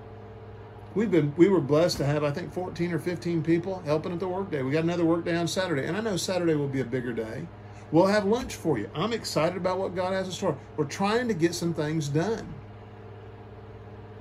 We've 0.94 1.10
been 1.10 1.32
we 1.36 1.48
were 1.48 1.60
blessed 1.60 1.98
to 1.98 2.04
have 2.04 2.24
I 2.24 2.30
think 2.32 2.52
14 2.52 2.92
or 2.92 2.98
15 2.98 3.42
people 3.42 3.82
helping 3.84 4.12
at 4.12 4.20
the 4.20 4.28
workday. 4.28 4.62
We 4.62 4.72
got 4.72 4.84
another 4.84 5.04
workday 5.04 5.36
on 5.36 5.46
Saturday, 5.46 5.86
and 5.86 5.96
I 5.96 6.00
know 6.00 6.16
Saturday 6.16 6.54
will 6.54 6.68
be 6.68 6.80
a 6.80 6.84
bigger 6.84 7.12
day. 7.12 7.46
We'll 7.92 8.06
have 8.06 8.24
lunch 8.24 8.54
for 8.54 8.78
you. 8.78 8.88
I'm 8.94 9.12
excited 9.12 9.56
about 9.56 9.78
what 9.78 9.94
God 9.94 10.12
has 10.12 10.26
in 10.26 10.32
store. 10.32 10.58
We're 10.76 10.84
trying 10.84 11.28
to 11.28 11.34
get 11.34 11.54
some 11.54 11.74
things 11.74 12.08
done. 12.08 12.46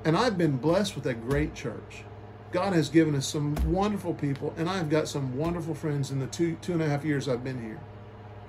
And 0.05 0.17
I've 0.17 0.37
been 0.37 0.57
blessed 0.57 0.95
with 0.95 1.05
a 1.05 1.13
great 1.13 1.53
church. 1.53 2.03
God 2.51 2.73
has 2.73 2.89
given 2.89 3.13
us 3.15 3.27
some 3.27 3.55
wonderful 3.71 4.13
people, 4.13 4.53
and 4.57 4.69
I've 4.69 4.89
got 4.89 5.07
some 5.07 5.37
wonderful 5.37 5.75
friends 5.75 6.09
in 6.11 6.19
the 6.19 6.27
two 6.27 6.55
two 6.61 6.73
and 6.73 6.81
a 6.81 6.87
half 6.87 7.03
years 7.03 7.27
I've 7.27 7.43
been 7.43 7.61
here, 7.61 7.79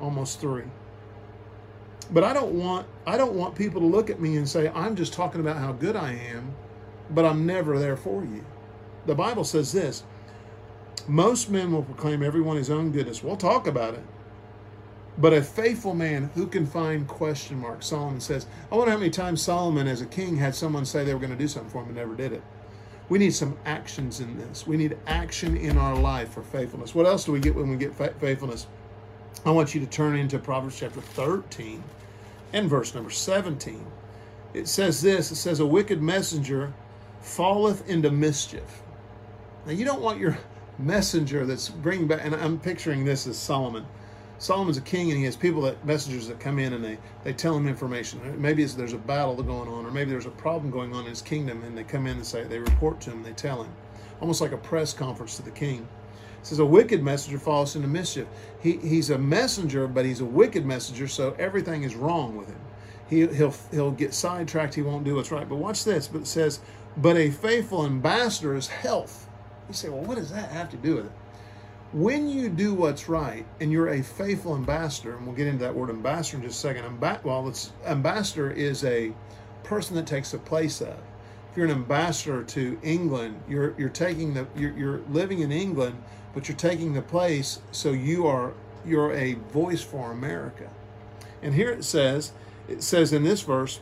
almost 0.00 0.40
three. 0.40 0.64
But 2.10 2.24
I 2.24 2.32
don't 2.32 2.52
want 2.52 2.86
I 3.06 3.16
don't 3.16 3.34
want 3.34 3.54
people 3.54 3.80
to 3.80 3.86
look 3.86 4.10
at 4.10 4.20
me 4.20 4.36
and 4.36 4.48
say 4.48 4.68
I'm 4.74 4.96
just 4.96 5.12
talking 5.12 5.40
about 5.40 5.56
how 5.56 5.72
good 5.72 5.96
I 5.96 6.12
am, 6.12 6.54
but 7.14 7.24
I'm 7.24 7.46
never 7.46 7.78
there 7.78 7.96
for 7.96 8.24
you. 8.24 8.44
The 9.06 9.14
Bible 9.14 9.44
says 9.44 9.72
this: 9.72 10.04
most 11.08 11.50
men 11.50 11.72
will 11.72 11.82
proclaim 11.82 12.22
everyone 12.22 12.56
his 12.56 12.70
own 12.70 12.92
goodness. 12.92 13.22
We'll 13.22 13.36
talk 13.36 13.66
about 13.66 13.94
it, 13.94 14.04
but 15.18 15.32
a 15.32 15.42
faithful 15.42 15.94
man 15.94 16.30
who 16.34 16.46
can 16.46 16.66
find 16.66 17.06
question 17.06 17.58
mark. 17.60 17.82
Solomon 17.82 18.20
says. 18.20 18.46
I 18.70 18.76
wonder 18.76 18.92
how 18.92 18.98
many 18.98 19.10
times 19.10 19.42
Solomon, 19.42 19.86
as 19.86 20.00
a 20.00 20.06
king, 20.06 20.36
had 20.36 20.54
someone 20.54 20.84
say 20.84 21.04
they 21.04 21.14
were 21.14 21.20
going 21.20 21.32
to 21.32 21.38
do 21.38 21.48
something 21.48 21.70
for 21.70 21.82
him 21.82 21.88
and 21.88 21.96
never 21.96 22.14
did 22.14 22.32
it. 22.32 22.42
We 23.08 23.18
need 23.18 23.34
some 23.34 23.58
actions 23.64 24.20
in 24.20 24.38
this. 24.38 24.66
We 24.66 24.76
need 24.76 24.96
action 25.08 25.56
in 25.56 25.76
our 25.76 25.96
life 25.96 26.32
for 26.32 26.42
faithfulness. 26.42 26.94
What 26.94 27.06
else 27.06 27.24
do 27.24 27.32
we 27.32 27.40
get 27.40 27.56
when 27.56 27.68
we 27.68 27.76
get 27.76 27.92
faithfulness? 28.20 28.68
I 29.44 29.50
want 29.50 29.74
you 29.74 29.80
to 29.80 29.86
turn 29.86 30.16
into 30.16 30.38
Proverbs 30.38 30.78
chapter 30.78 31.00
13 31.00 31.82
and 32.52 32.70
verse 32.70 32.94
number 32.94 33.10
17. 33.10 33.84
It 34.54 34.68
says 34.68 35.02
this 35.02 35.32
it 35.32 35.36
says, 35.36 35.58
A 35.58 35.66
wicked 35.66 36.00
messenger 36.00 36.72
falleth 37.20 37.88
into 37.88 38.10
mischief. 38.10 38.82
Now, 39.66 39.72
you 39.72 39.84
don't 39.84 40.00
want 40.00 40.18
your 40.18 40.38
messenger 40.78 41.44
that's 41.46 41.68
bringing 41.68 42.08
back, 42.08 42.20
and 42.24 42.34
I'm 42.34 42.58
picturing 42.58 43.04
this 43.04 43.26
as 43.26 43.36
Solomon 43.36 43.86
Solomon's 44.40 44.78
a 44.78 44.80
king 44.80 45.10
and 45.10 45.18
he 45.18 45.24
has 45.26 45.36
people 45.36 45.60
that 45.60 45.84
messengers 45.84 46.26
that 46.28 46.40
come 46.40 46.58
in 46.58 46.72
and 46.72 46.82
they, 46.82 46.96
they 47.24 47.32
tell 47.34 47.54
him 47.54 47.68
information. 47.68 48.20
Maybe 48.40 48.64
there's 48.64 48.94
a 48.94 48.98
battle 48.98 49.36
going 49.42 49.68
on 49.68 49.84
or 49.84 49.90
maybe 49.90 50.10
there's 50.10 50.24
a 50.24 50.30
problem 50.30 50.70
going 50.70 50.94
on 50.94 51.04
in 51.04 51.10
his 51.10 51.20
kingdom 51.20 51.62
and 51.62 51.76
they 51.76 51.84
come 51.84 52.06
in 52.06 52.16
and 52.16 52.24
say, 52.24 52.44
they 52.44 52.58
report 52.58 53.02
to 53.02 53.10
him, 53.10 53.22
they 53.22 53.32
tell 53.32 53.62
him. 53.62 53.70
Almost 54.18 54.40
like 54.40 54.52
a 54.52 54.56
press 54.56 54.94
conference 54.94 55.36
to 55.36 55.42
the 55.42 55.50
king. 55.50 55.86
It 56.40 56.46
says 56.46 56.58
a 56.58 56.64
wicked 56.64 57.02
messenger 57.02 57.38
falls 57.38 57.76
into 57.76 57.86
mischief. 57.86 58.26
He, 58.62 58.78
he's 58.78 59.10
a 59.10 59.18
messenger, 59.18 59.86
but 59.86 60.06
he's 60.06 60.22
a 60.22 60.24
wicked 60.24 60.64
messenger, 60.64 61.06
so 61.06 61.36
everything 61.38 61.82
is 61.82 61.94
wrong 61.94 62.34
with 62.34 62.48
him. 62.48 62.60
He, 63.10 63.26
he'll, 63.26 63.54
he'll 63.70 63.90
get 63.90 64.14
sidetracked, 64.14 64.74
he 64.74 64.80
won't 64.80 65.04
do 65.04 65.16
what's 65.16 65.30
right. 65.30 65.46
But 65.46 65.56
watch 65.56 65.84
this, 65.84 66.08
but 66.08 66.22
it 66.22 66.26
says, 66.26 66.60
but 67.00 67.16
a 67.16 67.30
faithful 67.30 67.86
ambassador 67.86 68.54
is 68.54 68.68
health. 68.68 69.28
You 69.68 69.74
say, 69.74 69.88
well, 69.88 70.02
what 70.02 70.16
does 70.16 70.30
that 70.30 70.50
have 70.50 70.70
to 70.70 70.76
do 70.76 70.96
with 70.96 71.06
it? 71.06 71.12
when 71.92 72.28
you 72.28 72.48
do 72.48 72.72
what's 72.72 73.08
right 73.08 73.44
and 73.58 73.72
you're 73.72 73.88
a 73.88 74.02
faithful 74.02 74.54
ambassador, 74.54 75.16
and 75.16 75.26
we'll 75.26 75.34
get 75.34 75.48
into 75.48 75.64
that 75.64 75.74
word 75.74 75.90
ambassador 75.90 76.36
in 76.36 76.42
just 76.44 76.58
a 76.58 76.60
second. 76.60 77.00
Well, 77.24 77.48
it's 77.48 77.72
ambassador 77.84 78.50
is 78.50 78.84
a 78.84 79.12
person 79.64 79.96
that 79.96 80.06
takes 80.06 80.30
the 80.30 80.38
place 80.38 80.80
of. 80.80 80.96
If 81.50 81.56
you're 81.56 81.66
an 81.66 81.72
ambassador 81.72 82.44
to 82.44 82.78
England, 82.82 83.42
you're 83.48 83.74
you're 83.76 83.88
taking 83.88 84.34
the 84.34 84.46
you're, 84.56 84.76
you're 84.76 85.00
living 85.10 85.40
in 85.40 85.50
England, 85.50 86.00
but 86.32 86.48
you're 86.48 86.56
taking 86.56 86.92
the 86.92 87.02
place. 87.02 87.60
So 87.72 87.90
you 87.90 88.26
are 88.26 88.52
you're 88.84 89.12
a 89.12 89.34
voice 89.34 89.82
for 89.82 90.12
America. 90.12 90.70
And 91.42 91.54
here 91.54 91.70
it 91.70 91.84
says, 91.84 92.32
it 92.68 92.82
says 92.82 93.12
in 93.12 93.24
this 93.24 93.42
verse, 93.42 93.80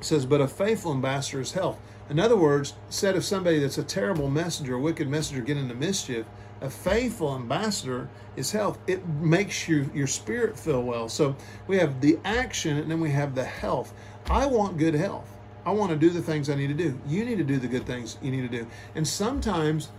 it 0.00 0.04
says, 0.04 0.26
but 0.26 0.40
a 0.40 0.48
faithful 0.48 0.92
ambassador 0.92 1.40
is 1.40 1.52
health. 1.52 1.78
In 2.10 2.20
other 2.20 2.36
words, 2.36 2.74
said 2.90 3.16
of 3.16 3.24
somebody 3.24 3.58
that's 3.58 3.78
a 3.78 3.82
terrible 3.82 4.28
messenger, 4.28 4.74
a 4.74 4.80
wicked 4.80 5.08
messenger, 5.08 5.42
get 5.42 5.56
into 5.56 5.74
mischief, 5.74 6.26
a 6.60 6.70
faithful 6.70 7.34
ambassador 7.34 8.08
is 8.36 8.52
health. 8.52 8.78
It 8.86 9.06
makes 9.06 9.68
you 9.68 9.90
your 9.94 10.06
spirit 10.06 10.58
feel 10.58 10.82
well. 10.82 11.08
So 11.08 11.36
we 11.66 11.78
have 11.78 12.00
the 12.00 12.18
action 12.24 12.76
and 12.78 12.90
then 12.90 13.00
we 13.00 13.10
have 13.10 13.34
the 13.34 13.44
health. 13.44 13.92
I 14.26 14.46
want 14.46 14.78
good 14.78 14.94
health. 14.94 15.28
I 15.66 15.70
want 15.70 15.90
to 15.90 15.96
do 15.96 16.10
the 16.10 16.22
things 16.22 16.50
I 16.50 16.54
need 16.54 16.68
to 16.68 16.74
do. 16.74 16.98
You 17.06 17.24
need 17.24 17.38
to 17.38 17.44
do 17.44 17.58
the 17.58 17.68
good 17.68 17.86
things 17.86 18.18
you 18.22 18.30
need 18.30 18.50
to 18.50 18.58
do. 18.58 18.66
And 18.94 19.06
sometimes 19.06 19.90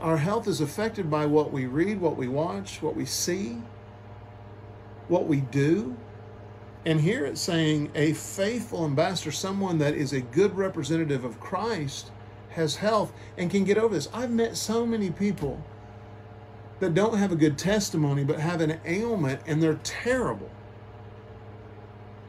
our 0.00 0.16
health 0.16 0.46
is 0.46 0.60
affected 0.60 1.10
by 1.10 1.26
what 1.26 1.52
we 1.52 1.66
read, 1.66 2.00
what 2.00 2.16
we 2.16 2.28
watch, 2.28 2.82
what 2.82 2.96
we 2.96 3.06
see, 3.06 3.60
what 5.08 5.26
we 5.26 5.40
do. 5.40 5.96
And 6.86 7.00
here 7.00 7.26
it's 7.26 7.40
saying 7.40 7.90
a 7.94 8.14
faithful 8.14 8.84
ambassador, 8.84 9.32
someone 9.32 9.78
that 9.78 9.94
is 9.94 10.12
a 10.12 10.20
good 10.20 10.56
representative 10.56 11.24
of 11.24 11.38
Christ, 11.40 12.10
has 12.50 12.76
health 12.76 13.12
and 13.36 13.50
can 13.50 13.64
get 13.64 13.78
over 13.78 13.94
this. 13.94 14.08
I've 14.12 14.30
met 14.30 14.56
so 14.56 14.86
many 14.86 15.10
people 15.10 15.62
that 16.80 16.94
don't 16.94 17.18
have 17.18 17.32
a 17.32 17.36
good 17.36 17.58
testimony 17.58 18.24
but 18.24 18.40
have 18.40 18.60
an 18.60 18.80
ailment 18.84 19.42
and 19.46 19.62
they're 19.62 19.78
terrible. 19.82 20.50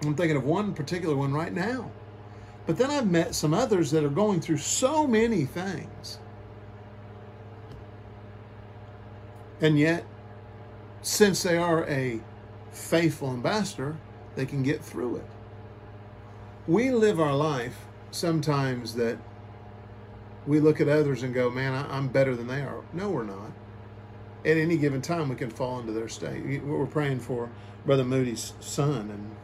I'm 0.04 0.16
thinking 0.16 0.38
of 0.38 0.44
one 0.44 0.74
particular 0.74 1.16
one 1.16 1.34
right 1.34 1.54
now. 1.54 1.92
But 2.66 2.78
then 2.78 2.92
I've 2.92 3.10
met 3.10 3.34
some 3.34 3.54
others 3.54 3.92
that 3.92 4.04
are 4.04 4.10
going 4.10 4.42
through 4.42 4.58
so 4.58 5.08
many 5.08 5.46
things. 5.46 6.20
And 9.60 9.80
yet, 9.80 10.06
since 11.02 11.44
they 11.44 11.58
are 11.58 11.88
a 11.88 12.20
faithful 12.72 13.32
ambassador, 13.32 13.98
they 14.36 14.46
can 14.46 14.63
get 14.63 14.84
through 14.84 15.17
it. 15.17 15.26
We 16.67 16.91
live 16.91 17.20
our 17.20 17.36
life 17.36 17.86
sometimes 18.12 18.96
that 18.96 19.17
we 20.46 20.60
look 20.60 20.82
at 20.82 20.88
others 20.88 21.24
and 21.24 21.34
go, 21.34 21.50
man, 21.50 21.74
I'm 21.89 22.08
better 22.08 22.36
than 22.36 22.48
they 22.48 22.62
are. 22.62 22.82
No, 22.94 23.10
we're 23.10 23.24
not 23.24 23.52
at 24.44 24.58
any 24.58 24.78
given 24.78 25.02
time 25.02 25.30
we 25.30 25.36
can 25.36 25.50
fall 25.50 25.80
into 25.80 25.91
their 25.91 26.10
state. 26.10 26.63
We're 26.63 26.86
praying 26.88 27.20
for 27.20 27.50
Brother 27.86 28.04
Moody's 28.04 28.54
son, 28.60 29.10
and 29.12 29.36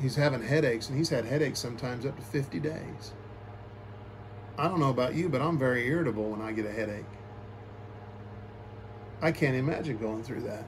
he's 0.00 0.16
having 0.16 0.42
headaches, 0.42 0.88
and 0.88 0.96
he's 0.96 1.10
had 1.10 1.26
headaches 1.26 1.58
sometimes 1.58 2.06
up 2.06 2.16
to 2.16 2.22
50 2.22 2.58
days. 2.60 3.12
I 4.56 4.68
don't 4.68 4.80
know 4.80 4.90
about 4.90 5.14
you, 5.14 5.28
but 5.28 5.42
I'm 5.42 5.58
very 5.58 5.86
irritable 5.86 6.30
when 6.30 6.40
I 6.40 6.52
get 6.52 6.64
a 6.64 6.72
headache. 6.72 7.04
I 9.20 9.32
can't 9.32 9.56
imagine 9.56 9.98
going 9.98 10.22
through 10.22 10.42
that. 10.42 10.64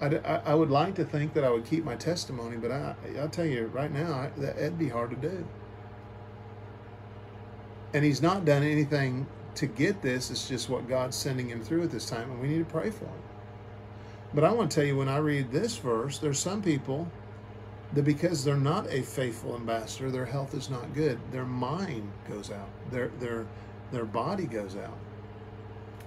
I, 0.00 0.40
I, 0.44 0.54
would 0.54 0.70
like 0.70 0.94
to 0.96 1.04
think 1.04 1.32
that 1.34 1.44
I 1.44 1.50
would 1.50 1.64
keep 1.64 1.84
my 1.84 1.96
testimony, 1.96 2.56
but 2.56 2.70
I, 2.70 2.94
I'll 3.18 3.30
tell 3.30 3.46
you 3.46 3.66
right 3.66 3.90
now, 3.90 4.12
I, 4.12 4.30
that, 4.40 4.58
it'd 4.58 4.78
be 4.78 4.88
hard 4.88 5.10
to 5.10 5.16
do. 5.16 5.46
And 7.94 8.04
he's 8.04 8.20
not 8.20 8.44
done 8.44 8.62
anything 8.62 9.26
to 9.54 9.66
get 9.66 10.02
this. 10.02 10.30
It's 10.30 10.48
just 10.48 10.68
what 10.68 10.86
God's 10.86 11.16
sending 11.16 11.48
him 11.48 11.62
through 11.62 11.84
at 11.84 11.90
this 11.90 12.08
time, 12.08 12.30
and 12.30 12.40
we 12.40 12.48
need 12.48 12.58
to 12.58 12.64
pray 12.64 12.90
for 12.90 13.06
him. 13.06 13.22
But 14.34 14.44
I 14.44 14.52
want 14.52 14.70
to 14.70 14.74
tell 14.74 14.84
you, 14.84 14.98
when 14.98 15.08
I 15.08 15.16
read 15.16 15.50
this 15.50 15.76
verse, 15.76 16.18
there's 16.18 16.38
some 16.38 16.60
people 16.60 17.08
that 17.94 18.02
because 18.02 18.44
they're 18.44 18.56
not 18.56 18.86
a 18.92 19.02
faithful 19.02 19.54
ambassador, 19.54 20.10
their 20.10 20.26
health 20.26 20.54
is 20.54 20.68
not 20.68 20.94
good. 20.94 21.18
Their 21.32 21.46
mind 21.46 22.10
goes 22.28 22.50
out. 22.50 22.68
Their 22.90 23.08
their 23.20 23.46
their 23.92 24.04
body 24.04 24.44
goes 24.44 24.76
out. 24.76 24.98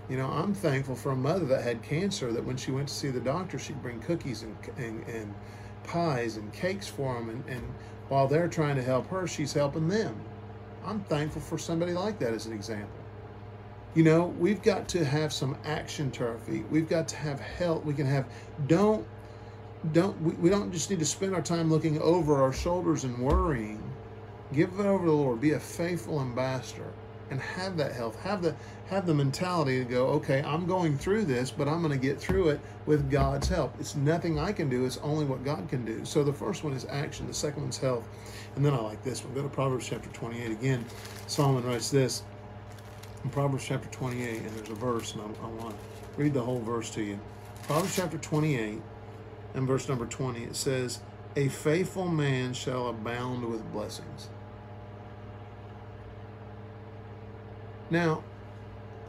You 0.09 0.17
know, 0.17 0.27
I'm 0.27 0.55
thankful 0.55 0.95
for 0.95 1.11
a 1.11 1.15
mother 1.15 1.45
that 1.45 1.63
had 1.63 1.83
cancer 1.83 2.31
that 2.31 2.43
when 2.43 2.57
she 2.57 2.71
went 2.71 2.87
to 2.87 2.93
see 2.93 3.09
the 3.09 3.19
doctor, 3.19 3.59
she'd 3.59 3.81
bring 3.81 3.99
cookies 3.99 4.41
and 4.41 4.57
and, 4.77 5.07
and 5.07 5.35
pies 5.83 6.37
and 6.37 6.51
cakes 6.51 6.87
for 6.87 7.13
them, 7.13 7.29
and, 7.29 7.47
and 7.47 7.63
while 8.09 8.27
they're 8.27 8.47
trying 8.47 8.75
to 8.75 8.83
help 8.83 9.07
her, 9.09 9.27
she's 9.27 9.53
helping 9.53 9.87
them. 9.87 10.15
I'm 10.83 11.01
thankful 11.01 11.41
for 11.41 11.59
somebody 11.59 11.93
like 11.93 12.17
that 12.19 12.33
as 12.33 12.47
an 12.47 12.53
example. 12.53 12.89
You 13.93 14.03
know, 14.03 14.25
we've 14.25 14.61
got 14.63 14.87
to 14.89 15.05
have 15.05 15.31
some 15.31 15.57
action 15.63 16.09
to 16.11 16.27
our 16.27 16.37
feet. 16.39 16.65
We've 16.71 16.89
got 16.89 17.07
to 17.09 17.15
have 17.15 17.39
help. 17.39 17.85
We 17.85 17.93
can 17.93 18.07
have 18.07 18.25
don't 18.67 19.05
don't 19.93 20.19
we, 20.21 20.33
we 20.33 20.49
don't 20.49 20.71
just 20.71 20.89
need 20.89 20.99
to 20.99 21.05
spend 21.05 21.35
our 21.35 21.41
time 21.41 21.69
looking 21.69 22.01
over 22.01 22.41
our 22.41 22.53
shoulders 22.53 23.03
and 23.03 23.17
worrying. 23.19 23.83
Give 24.53 24.71
it 24.79 24.85
over 24.87 25.05
to 25.05 25.11
the 25.11 25.15
Lord. 25.15 25.39
Be 25.39 25.51
a 25.51 25.59
faithful 25.59 26.19
ambassador 26.19 26.91
and 27.29 27.39
have 27.39 27.77
that 27.77 27.91
health. 27.91 28.19
Have 28.21 28.41
the 28.41 28.55
have 28.89 29.05
the 29.05 29.13
mentality 29.13 29.77
to 29.77 29.85
go, 29.85 30.07
okay, 30.07 30.41
I'm 30.41 30.65
going 30.65 30.97
through 30.97 31.25
this, 31.25 31.51
but 31.51 31.67
I'm 31.67 31.81
going 31.83 31.91
to 31.91 32.07
get 32.07 32.19
through 32.19 32.49
it 32.49 32.59
with 32.87 33.11
God's 33.11 33.47
help. 33.47 33.75
It's 33.79 33.95
nothing 33.95 34.39
I 34.39 34.51
can 34.51 34.67
do, 34.67 34.85
it's 34.85 34.97
only 34.97 35.25
what 35.25 35.43
God 35.43 35.69
can 35.69 35.85
do. 35.85 36.03
So 36.05 36.23
the 36.23 36.33
first 36.33 36.63
one 36.63 36.73
is 36.73 36.85
action, 36.89 37.27
the 37.27 37.33
second 37.33 37.61
one's 37.61 37.77
health. 37.77 38.03
And 38.55 38.65
then 38.65 38.73
I 38.73 38.79
like 38.79 39.03
this 39.03 39.23
one. 39.23 39.33
Go 39.35 39.43
to 39.43 39.49
Proverbs 39.49 39.87
chapter 39.87 40.09
28 40.09 40.51
again. 40.51 40.83
Solomon 41.27 41.63
writes 41.65 41.91
this 41.91 42.23
in 43.23 43.29
Proverbs 43.29 43.65
chapter 43.65 43.87
28, 43.89 44.41
and 44.41 44.49
there's 44.57 44.69
a 44.69 44.73
verse, 44.73 45.13
and 45.13 45.21
I, 45.21 45.25
I 45.25 45.47
want 45.49 45.69
to 45.69 45.75
read 46.17 46.33
the 46.33 46.41
whole 46.41 46.59
verse 46.59 46.89
to 46.91 47.03
you. 47.03 47.19
Proverbs 47.63 47.95
chapter 47.95 48.17
28 48.17 48.81
and 49.53 49.67
verse 49.67 49.87
number 49.87 50.07
20, 50.07 50.43
it 50.45 50.55
says, 50.55 50.99
A 51.35 51.47
faithful 51.49 52.07
man 52.07 52.53
shall 52.53 52.87
abound 52.87 53.45
with 53.45 53.71
blessings. 53.71 54.29
Now, 57.89 58.23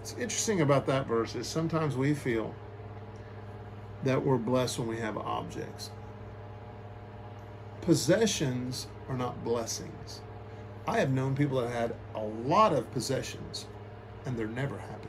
it's 0.00 0.12
interesting 0.14 0.62
about 0.62 0.86
that 0.86 1.06
verse 1.06 1.34
is 1.34 1.46
sometimes 1.46 1.96
we 1.96 2.14
feel 2.14 2.54
that 4.04 4.24
we're 4.24 4.38
blessed 4.38 4.78
when 4.78 4.88
we 4.88 4.96
have 4.98 5.18
objects. 5.18 5.90
Possessions 7.82 8.86
are 9.08 9.16
not 9.16 9.44
blessings. 9.44 10.22
I 10.86 10.98
have 10.98 11.10
known 11.10 11.36
people 11.36 11.60
that 11.60 11.70
had 11.70 11.94
a 12.14 12.24
lot 12.24 12.72
of 12.72 12.90
possessions 12.92 13.66
and 14.24 14.36
they're 14.36 14.46
never 14.46 14.78
happy. 14.78 15.08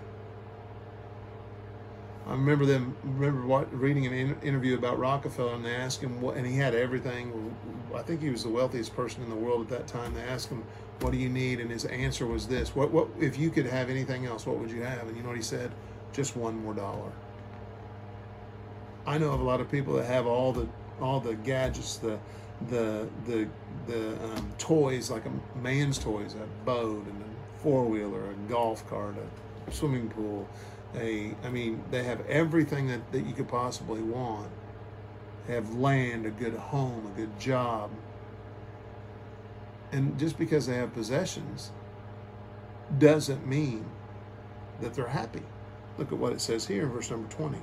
I 2.32 2.34
remember 2.34 2.66
them. 2.66 2.96
Remember 3.04 3.46
what, 3.46 3.78
reading 3.78 4.08
an 4.08 4.14
in, 4.14 4.40
interview 4.42 4.78
about 4.78 4.98
Rockefeller, 4.98 5.54
and 5.54 5.66
they 5.66 5.76
asked 5.76 6.00
him 6.00 6.22
what, 6.22 6.38
and 6.38 6.48
he 6.48 6.56
had 6.56 6.74
everything. 6.74 7.54
I 7.94 8.02
think 8.04 8.22
he 8.22 8.30
was 8.30 8.44
the 8.44 8.50
wealthiest 8.50 8.96
person 8.96 9.22
in 9.22 9.30
the 9.30 9.36
world 9.36 9.64
at 9.64 9.70
that 9.80 9.88
time. 9.88 10.14
They 10.14 10.22
asked 10.22 10.48
him, 10.48 10.64
"What 11.02 11.12
do 11.12 11.18
you 11.18 11.28
need?" 11.28 11.60
And 11.60 11.70
his 11.70 11.84
answer 11.84 12.26
was 12.26 12.48
this: 12.48 12.74
"What? 12.74 12.90
What? 12.92 13.10
If 13.20 13.38
you 13.38 13.50
could 13.50 13.66
have 13.66 13.90
anything 13.90 14.26
else, 14.26 14.46
what 14.46 14.58
would 14.60 14.72
you 14.72 14.82
have?" 14.82 15.10
And 15.10 15.18
you 15.18 15.24
know 15.24 15.28
what 15.28 15.36
he 15.36 15.44
said? 15.44 15.72
Just 16.14 16.38
one 16.38 16.64
more 16.64 16.74
dollar. 16.74 17.12
I 19.06 19.18
know 19.18 19.32
of 19.32 19.42
a 19.42 19.44
lot 19.44 19.60
of 19.60 19.70
people 19.70 19.96
that 19.96 20.06
have 20.06 20.26
all 20.26 20.54
the 20.54 20.70
all 21.02 21.20
the 21.20 21.36
gadgets, 21.36 21.98
the 21.98 22.18
the 22.70 23.10
the 23.26 23.46
the 23.88 24.14
um, 24.24 24.54
toys, 24.58 25.12
like 25.12 25.26
a 25.26 25.58
man's 25.58 26.00
toys, 26.00 26.36
a 26.36 26.66
boat 26.66 27.06
and 27.08 27.24
a 27.24 27.62
four 27.62 27.84
wheeler, 27.84 28.32
a 28.32 28.50
golf 28.50 28.90
cart, 28.90 29.16
a 29.68 29.72
swimming 29.74 30.08
pool 30.08 30.48
a 30.96 31.34
I 31.44 31.50
mean 31.50 31.84
they 31.92 32.04
have 32.04 32.26
everything 32.28 32.88
that, 32.88 33.12
that 33.12 33.26
you 33.26 33.34
could 33.34 33.48
possibly 33.48 34.02
want. 34.02 34.52
They 35.48 35.56
have 35.56 35.74
land, 35.76 36.26
a 36.26 36.30
good 36.30 36.54
home, 36.54 37.12
a 37.14 37.18
good 37.18 37.40
job. 37.40 37.92
And 39.92 40.18
just 40.20 40.38
because 40.38 40.68
they 40.68 40.76
have 40.76 40.94
possessions 40.94 41.72
doesn't 42.98 43.48
mean 43.48 43.86
that 44.80 44.94
they're 44.94 45.08
happy. 45.08 45.42
Look 45.98 46.12
at 46.12 46.18
what 46.18 46.34
it 46.34 46.42
says 46.42 46.68
here 46.68 46.84
in 46.84 46.90
verse 46.90 47.10
number 47.10 47.30
20. 47.30 47.58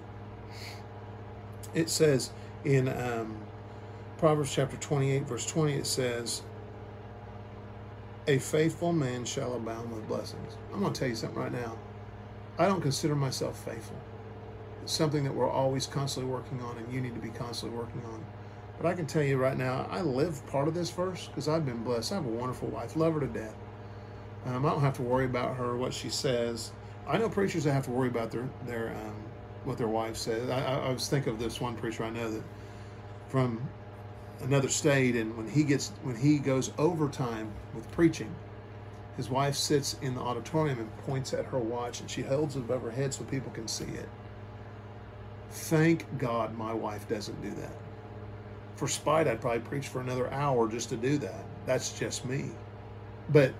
It 1.74 1.88
says 1.88 2.30
in 2.64 2.88
um, 2.88 3.36
Proverbs 4.18 4.54
chapter 4.54 4.76
28, 4.76 5.22
verse 5.26 5.46
20, 5.46 5.74
it 5.74 5.86
says, 5.86 6.42
A 8.26 8.38
faithful 8.38 8.92
man 8.92 9.24
shall 9.24 9.54
abound 9.54 9.92
with 9.92 10.06
blessings. 10.06 10.56
I'm 10.72 10.80
going 10.80 10.92
to 10.92 10.98
tell 10.98 11.08
you 11.08 11.14
something 11.14 11.38
right 11.38 11.52
now 11.52 11.76
I 12.58 12.66
don't 12.66 12.80
consider 12.80 13.14
myself 13.14 13.64
faithful. 13.64 13.96
It's 14.82 14.92
something 14.92 15.24
that 15.24 15.34
we're 15.34 15.50
always 15.50 15.86
constantly 15.86 16.32
working 16.32 16.60
on, 16.62 16.76
and 16.78 16.92
you 16.92 17.00
need 17.00 17.14
to 17.14 17.20
be 17.20 17.30
constantly 17.30 17.78
working 17.78 18.02
on. 18.12 18.24
But 18.80 18.88
I 18.88 18.94
can 18.94 19.06
tell 19.06 19.22
you 19.22 19.36
right 19.36 19.56
now, 19.56 19.86
I 19.90 20.00
live 20.00 20.44
part 20.46 20.68
of 20.68 20.74
this 20.74 20.90
verse 20.90 21.28
because 21.28 21.48
I've 21.48 21.66
been 21.66 21.82
blessed. 21.82 22.12
I 22.12 22.16
have 22.16 22.26
a 22.26 22.30
wonderful 22.30 22.68
wife, 22.68 22.96
love 22.96 23.14
her 23.14 23.20
to 23.20 23.26
death. 23.26 23.56
Um, 24.46 24.64
I 24.64 24.70
don't 24.70 24.80
have 24.80 24.96
to 24.96 25.02
worry 25.02 25.24
about 25.24 25.56
her, 25.56 25.76
what 25.76 25.92
she 25.92 26.08
says. 26.08 26.72
I 27.06 27.18
know 27.18 27.28
preachers 27.28 27.64
that 27.64 27.72
have 27.72 27.84
to 27.86 27.90
worry 27.90 28.08
about 28.08 28.30
their 28.30 28.48
their 28.66 28.90
um, 28.90 29.14
what 29.64 29.78
their 29.78 29.88
wife 29.88 30.16
says. 30.16 30.48
I, 30.50 30.62
I, 30.62 30.92
was 30.92 31.08
thinking 31.08 31.32
of 31.32 31.38
this 31.38 31.60
one 31.60 31.74
preacher 31.74 32.04
I 32.04 32.10
know 32.10 32.30
that 32.30 32.42
from 33.28 33.60
another 34.42 34.68
state, 34.68 35.16
and 35.16 35.36
when 35.36 35.48
he 35.48 35.64
gets 35.64 35.90
when 36.02 36.16
he 36.16 36.38
goes 36.38 36.70
overtime 36.78 37.50
with 37.74 37.90
preaching, 37.92 38.34
his 39.18 39.28
wife 39.28 39.56
sits 39.56 39.96
in 40.00 40.14
the 40.14 40.20
auditorium 40.20 40.78
and 40.78 40.96
points 40.98 41.34
at 41.34 41.44
her 41.46 41.58
watch, 41.58 42.00
and 42.00 42.08
she 42.08 42.22
holds 42.22 42.54
it 42.54 42.60
above 42.60 42.82
her 42.82 42.90
head 42.92 43.12
so 43.12 43.24
people 43.24 43.50
can 43.50 43.66
see 43.66 43.84
it. 43.84 44.08
Thank 45.50 46.06
God 46.18 46.56
my 46.56 46.72
wife 46.72 47.08
doesn't 47.08 47.42
do 47.42 47.50
that. 47.60 47.72
For 48.76 48.86
spite, 48.86 49.26
I'd 49.26 49.40
probably 49.40 49.58
preach 49.58 49.88
for 49.88 50.00
another 50.00 50.32
hour 50.32 50.68
just 50.68 50.88
to 50.90 50.96
do 50.96 51.18
that. 51.18 51.44
That's 51.66 51.98
just 51.98 52.26
me. 52.26 52.52
But, 53.30 53.52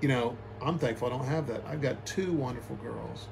you 0.00 0.08
know, 0.08 0.34
I'm 0.62 0.78
thankful 0.78 1.08
I 1.08 1.10
don't 1.10 1.26
have 1.26 1.46
that. 1.48 1.62
I've 1.66 1.82
got 1.82 2.06
two 2.06 2.32
wonderful 2.32 2.76
girls, 2.76 3.28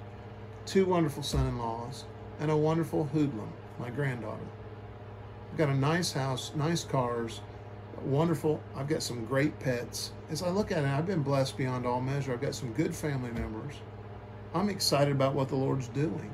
two 0.67 0.85
wonderful 0.85 1.23
son 1.23 1.47
in 1.47 1.57
laws, 1.57 2.05
and 2.41 2.51
a 2.51 2.57
wonderful 2.57 3.05
hoodlum, 3.05 3.51
my 3.79 3.89
granddaughter. 3.89 4.45
I've 5.51 5.57
got 5.57 5.71
a 5.71 5.75
nice 5.75 6.13
house, 6.13 6.53
nice 6.55 6.85
cars, 6.85 7.41
wonderful. 8.03 8.61
I've 8.75 8.89
got 8.89 9.03
some 9.03 9.25
great 9.25 9.59
pets. 9.61 10.13
As 10.31 10.43
I 10.43 10.51
look 10.51 10.73
at 10.73 10.85
it, 10.85 10.89
I've 10.89 11.07
been 11.07 11.23
blessed 11.23 11.57
beyond 11.57 11.87
all 11.87 12.01
measure. 12.01 12.33
I've 12.33 12.41
got 12.41 12.55
some 12.55 12.73
good 12.73 12.95
family 12.95 13.31
members. 13.31 13.75
I'm 14.55 14.69
excited 14.69 15.13
about 15.13 15.35
what 15.35 15.49
the 15.49 15.57
Lord's 15.57 15.89
doing. 15.89 16.31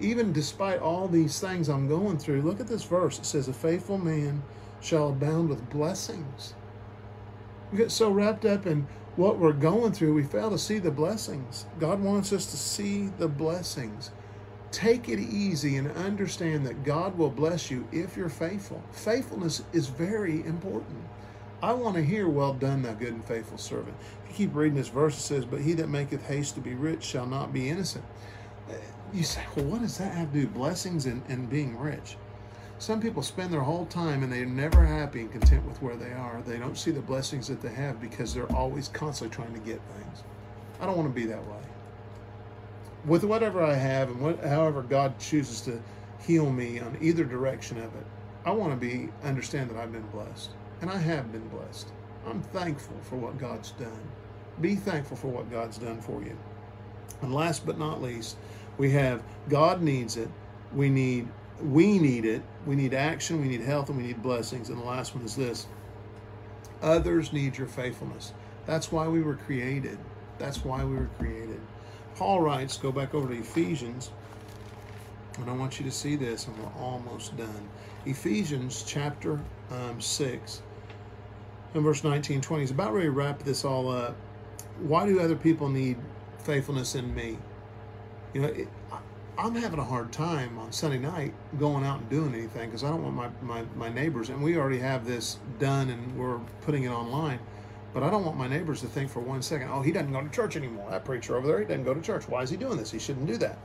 Even 0.00 0.32
despite 0.32 0.80
all 0.80 1.08
these 1.08 1.38
things 1.40 1.68
I'm 1.68 1.88
going 1.88 2.18
through, 2.18 2.42
look 2.42 2.60
at 2.60 2.66
this 2.66 2.84
verse. 2.84 3.18
It 3.18 3.26
says, 3.26 3.48
A 3.48 3.52
faithful 3.52 3.98
man 3.98 4.42
shall 4.80 5.10
abound 5.10 5.48
with 5.48 5.70
blessings. 5.70 6.54
We 7.70 7.78
get 7.78 7.90
so 7.90 8.10
wrapped 8.10 8.44
up 8.44 8.66
in 8.66 8.86
what 9.16 9.38
we're 9.38 9.52
going 9.52 9.92
through, 9.92 10.14
we 10.14 10.22
fail 10.22 10.50
to 10.50 10.58
see 10.58 10.78
the 10.78 10.90
blessings. 10.90 11.66
God 11.78 12.00
wants 12.00 12.32
us 12.32 12.46
to 12.46 12.56
see 12.56 13.08
the 13.18 13.28
blessings. 13.28 14.10
Take 14.72 15.08
it 15.08 15.18
easy 15.18 15.76
and 15.76 15.90
understand 15.92 16.64
that 16.66 16.84
God 16.84 17.18
will 17.18 17.30
bless 17.30 17.72
you 17.72 17.88
if 17.90 18.16
you're 18.16 18.28
faithful. 18.28 18.80
Faithfulness 18.92 19.64
is 19.72 19.88
very 19.88 20.44
important. 20.46 20.98
I 21.60 21.72
want 21.72 21.96
to 21.96 22.02
hear, 22.02 22.28
Well 22.28 22.54
done, 22.54 22.82
thou 22.82 22.94
good 22.94 23.12
and 23.12 23.24
faithful 23.24 23.58
servant. 23.58 23.96
You 24.28 24.34
keep 24.34 24.54
reading 24.54 24.76
this 24.76 24.88
verse, 24.88 25.16
it 25.18 25.22
says, 25.22 25.44
But 25.44 25.60
he 25.60 25.72
that 25.74 25.88
maketh 25.88 26.24
haste 26.24 26.54
to 26.54 26.60
be 26.60 26.74
rich 26.74 27.02
shall 27.02 27.26
not 27.26 27.52
be 27.52 27.68
innocent. 27.68 28.04
Uh, 28.68 28.74
you 29.12 29.24
say, 29.24 29.44
Well, 29.56 29.64
what 29.64 29.80
does 29.80 29.98
that 29.98 30.14
have 30.14 30.32
to 30.32 30.40
do? 30.42 30.46
Blessings 30.46 31.06
and, 31.06 31.22
and 31.28 31.50
being 31.50 31.76
rich. 31.76 32.16
Some 32.78 33.00
people 33.00 33.22
spend 33.22 33.52
their 33.52 33.60
whole 33.60 33.86
time 33.86 34.22
and 34.22 34.32
they're 34.32 34.46
never 34.46 34.86
happy 34.86 35.22
and 35.22 35.32
content 35.32 35.66
with 35.66 35.82
where 35.82 35.96
they 35.96 36.12
are. 36.12 36.42
They 36.46 36.58
don't 36.58 36.78
see 36.78 36.92
the 36.92 37.00
blessings 37.00 37.48
that 37.48 37.60
they 37.60 37.74
have 37.74 38.00
because 38.00 38.32
they're 38.32 38.50
always 38.52 38.88
constantly 38.88 39.34
trying 39.34 39.52
to 39.52 39.60
get 39.60 39.80
things. 39.96 40.22
I 40.80 40.86
don't 40.86 40.96
want 40.96 41.12
to 41.12 41.14
be 41.14 41.26
that 41.26 41.44
way 41.46 41.59
with 43.04 43.24
whatever 43.24 43.62
I 43.62 43.74
have 43.74 44.10
and 44.10 44.20
what, 44.20 44.44
however 44.44 44.82
God 44.82 45.18
chooses 45.18 45.60
to 45.62 45.80
heal 46.20 46.50
me 46.50 46.78
on 46.80 46.98
either 47.00 47.24
direction 47.24 47.78
of 47.78 47.94
it, 47.94 48.06
I 48.44 48.52
want 48.52 48.72
to 48.72 48.76
be 48.76 49.08
understand 49.22 49.70
that 49.70 49.76
I've 49.76 49.92
been 49.92 50.06
blessed, 50.08 50.50
and 50.80 50.90
I 50.90 50.96
have 50.96 51.32
been 51.32 51.48
blessed. 51.48 51.88
I'm 52.26 52.42
thankful 52.42 52.96
for 53.02 53.16
what 53.16 53.38
God's 53.38 53.72
done. 53.72 54.02
Be 54.60 54.76
thankful 54.76 55.16
for 55.16 55.28
what 55.28 55.50
God's 55.50 55.78
done 55.78 56.00
for 56.00 56.22
you. 56.22 56.36
And 57.22 57.34
last 57.34 57.66
but 57.66 57.78
not 57.78 58.02
least, 58.02 58.36
we 58.78 58.90
have 58.92 59.22
God 59.48 59.82
needs 59.82 60.16
it. 60.16 60.28
We 60.74 60.88
need 60.88 61.28
we 61.62 61.98
need 61.98 62.24
it. 62.24 62.42
We 62.66 62.74
need 62.76 62.94
action. 62.94 63.40
We 63.40 63.48
need 63.48 63.60
health, 63.60 63.88
and 63.88 63.98
we 63.98 64.04
need 64.04 64.22
blessings. 64.22 64.70
And 64.70 64.78
the 64.78 64.84
last 64.84 65.14
one 65.14 65.24
is 65.24 65.36
this: 65.36 65.66
others 66.82 67.32
need 67.32 67.58
your 67.58 67.66
faithfulness. 67.66 68.32
That's 68.66 68.92
why 68.92 69.08
we 69.08 69.22
were 69.22 69.36
created. 69.36 69.98
That's 70.38 70.64
why 70.64 70.84
we 70.84 70.96
were 70.96 71.10
created. 71.18 71.60
Paul 72.20 72.42
writes, 72.42 72.76
go 72.76 72.92
back 72.92 73.14
over 73.14 73.32
to 73.32 73.40
Ephesians, 73.40 74.10
and 75.38 75.48
I 75.48 75.54
want 75.54 75.80
you 75.80 75.86
to 75.86 75.90
see 75.90 76.16
this, 76.16 76.46
and 76.46 76.58
we're 76.58 76.82
almost 76.82 77.34
done. 77.38 77.66
Ephesians 78.04 78.84
chapter 78.86 79.40
um, 79.70 79.98
6 79.98 80.60
and 81.72 81.82
verse 81.82 82.04
19 82.04 82.42
20 82.42 82.62
is 82.62 82.70
about 82.72 82.92
ready 82.92 83.06
to 83.06 83.10
wrap 83.10 83.38
this 83.38 83.64
all 83.64 83.90
up. 83.90 84.16
Why 84.80 85.06
do 85.06 85.18
other 85.18 85.34
people 85.34 85.70
need 85.70 85.96
faithfulness 86.40 86.94
in 86.94 87.14
me? 87.14 87.38
You 88.34 88.42
know, 88.42 88.48
it, 88.48 88.68
I'm 89.38 89.54
having 89.54 89.78
a 89.78 89.84
hard 89.84 90.12
time 90.12 90.58
on 90.58 90.72
Sunday 90.72 90.98
night 90.98 91.32
going 91.58 91.86
out 91.86 92.00
and 92.00 92.10
doing 92.10 92.34
anything 92.34 92.68
because 92.68 92.84
I 92.84 92.90
don't 92.90 93.02
want 93.02 93.16
my, 93.16 93.62
my, 93.62 93.64
my 93.76 93.88
neighbors, 93.88 94.28
and 94.28 94.42
we 94.42 94.58
already 94.58 94.80
have 94.80 95.06
this 95.06 95.38
done 95.58 95.88
and 95.88 96.18
we're 96.18 96.38
putting 96.66 96.84
it 96.84 96.90
online, 96.90 97.38
but 97.92 98.02
I 98.02 98.10
don't 98.10 98.24
want 98.24 98.36
my 98.36 98.48
neighbors 98.48 98.80
to 98.82 98.86
think 98.86 99.10
for 99.10 99.20
one 99.20 99.42
second, 99.42 99.68
oh, 99.70 99.82
he 99.82 99.92
doesn't 99.92 100.12
go 100.12 100.22
to 100.22 100.28
church 100.28 100.56
anymore. 100.56 100.90
That 100.90 101.04
preacher 101.04 101.36
over 101.36 101.46
there, 101.46 101.60
he 101.60 101.64
doesn't 101.64 101.84
go 101.84 101.94
to 101.94 102.00
church. 102.00 102.28
Why 102.28 102.42
is 102.42 102.50
he 102.50 102.56
doing 102.56 102.76
this? 102.76 102.90
He 102.90 102.98
shouldn't 102.98 103.26
do 103.26 103.36
that. 103.38 103.58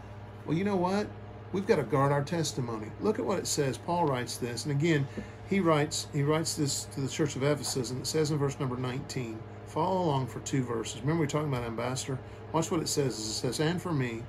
Well, 0.46 0.58
you 0.58 0.64
know 0.64 0.76
what? 0.76 1.08
We've 1.54 1.68
got 1.68 1.78
to 1.78 1.84
guard 1.84 2.12
our 2.12 2.24
testimony. 2.24 2.88
Look 3.02 3.20
at 3.20 3.26
what 3.26 3.40
it 3.40 3.48
says. 3.48 3.78
Paul 3.78 4.06
writes 4.06 4.38
this, 4.38 4.66
and 4.66 4.72
again, 4.72 5.08
he 5.48 5.60
writes 5.60 6.08
he 6.12 6.24
writes 6.24 6.56
this 6.56 6.86
to 6.96 7.02
the 7.02 7.08
church 7.08 7.36
of 7.36 7.44
Ephesus, 7.44 7.92
and 7.92 8.02
it 8.02 8.08
says 8.08 8.32
in 8.32 8.38
verse 8.38 8.60
number 8.60 8.78
19. 8.78 9.40
Follow 9.68 10.04
along 10.04 10.28
for 10.28 10.40
two 10.42 10.64
verses. 10.64 11.02
Remember 11.02 11.22
we're 11.22 11.28
talking 11.28 11.50
about 11.50 11.64
ambassador? 11.64 12.18
Watch 12.52 12.72
what 12.72 12.80
it 12.80 12.88
says. 12.88 13.18
It 13.18 13.24
says, 13.24 13.60
And 13.60 13.82
for 13.82 13.92
me, 13.92 14.24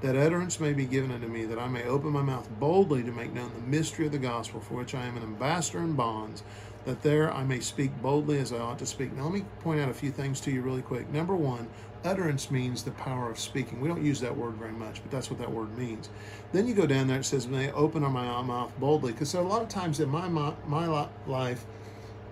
that 0.00 0.16
utterance 0.16 0.60
may 0.60 0.72
be 0.72 0.84
given 0.84 1.12
unto 1.12 1.28
me, 1.28 1.44
that 1.44 1.58
I 1.58 1.68
may 1.68 1.84
open 1.84 2.10
my 2.10 2.22
mouth 2.22 2.48
boldly 2.58 3.02
to 3.04 3.12
make 3.12 3.32
known 3.32 3.52
the 3.54 3.66
mystery 3.66 4.06
of 4.06 4.12
the 4.12 4.18
gospel, 4.18 4.60
for 4.60 4.74
which 4.74 4.94
I 4.94 5.06
am 5.06 5.16
an 5.16 5.22
ambassador 5.22 5.78
in 5.78 5.94
bonds, 5.94 6.42
that 6.84 7.02
there 7.02 7.32
I 7.32 7.44
may 7.44 7.60
speak 7.60 7.90
boldly 8.02 8.38
as 8.38 8.52
I 8.52 8.58
ought 8.58 8.78
to 8.80 8.86
speak. 8.86 9.12
Now, 9.14 9.24
let 9.24 9.32
me 9.32 9.44
point 9.60 9.80
out 9.80 9.88
a 9.88 9.94
few 9.94 10.10
things 10.10 10.40
to 10.40 10.50
you 10.50 10.62
really 10.62 10.82
quick. 10.82 11.08
Number 11.10 11.36
one, 11.36 11.68
utterance 12.04 12.50
means 12.50 12.82
the 12.82 12.90
power 12.92 13.30
of 13.30 13.38
speaking. 13.38 13.80
We 13.80 13.88
don't 13.88 14.04
use 14.04 14.20
that 14.20 14.36
word 14.36 14.54
very 14.54 14.72
much, 14.72 15.02
but 15.02 15.10
that's 15.10 15.30
what 15.30 15.38
that 15.38 15.50
word 15.50 15.76
means. 15.78 16.10
Then 16.52 16.66
you 16.66 16.74
go 16.74 16.86
down 16.86 17.06
there, 17.06 17.20
it 17.20 17.24
says, 17.24 17.46
May 17.46 17.68
I 17.68 17.72
open 17.72 18.02
my 18.02 18.42
mouth 18.42 18.72
boldly, 18.80 19.12
because 19.12 19.32
there 19.32 19.40
are 19.40 19.44
a 19.44 19.48
lot 19.48 19.62
of 19.62 19.68
times 19.68 20.00
in 20.00 20.08
my, 20.08 20.28
my 20.28 21.06
life, 21.26 21.64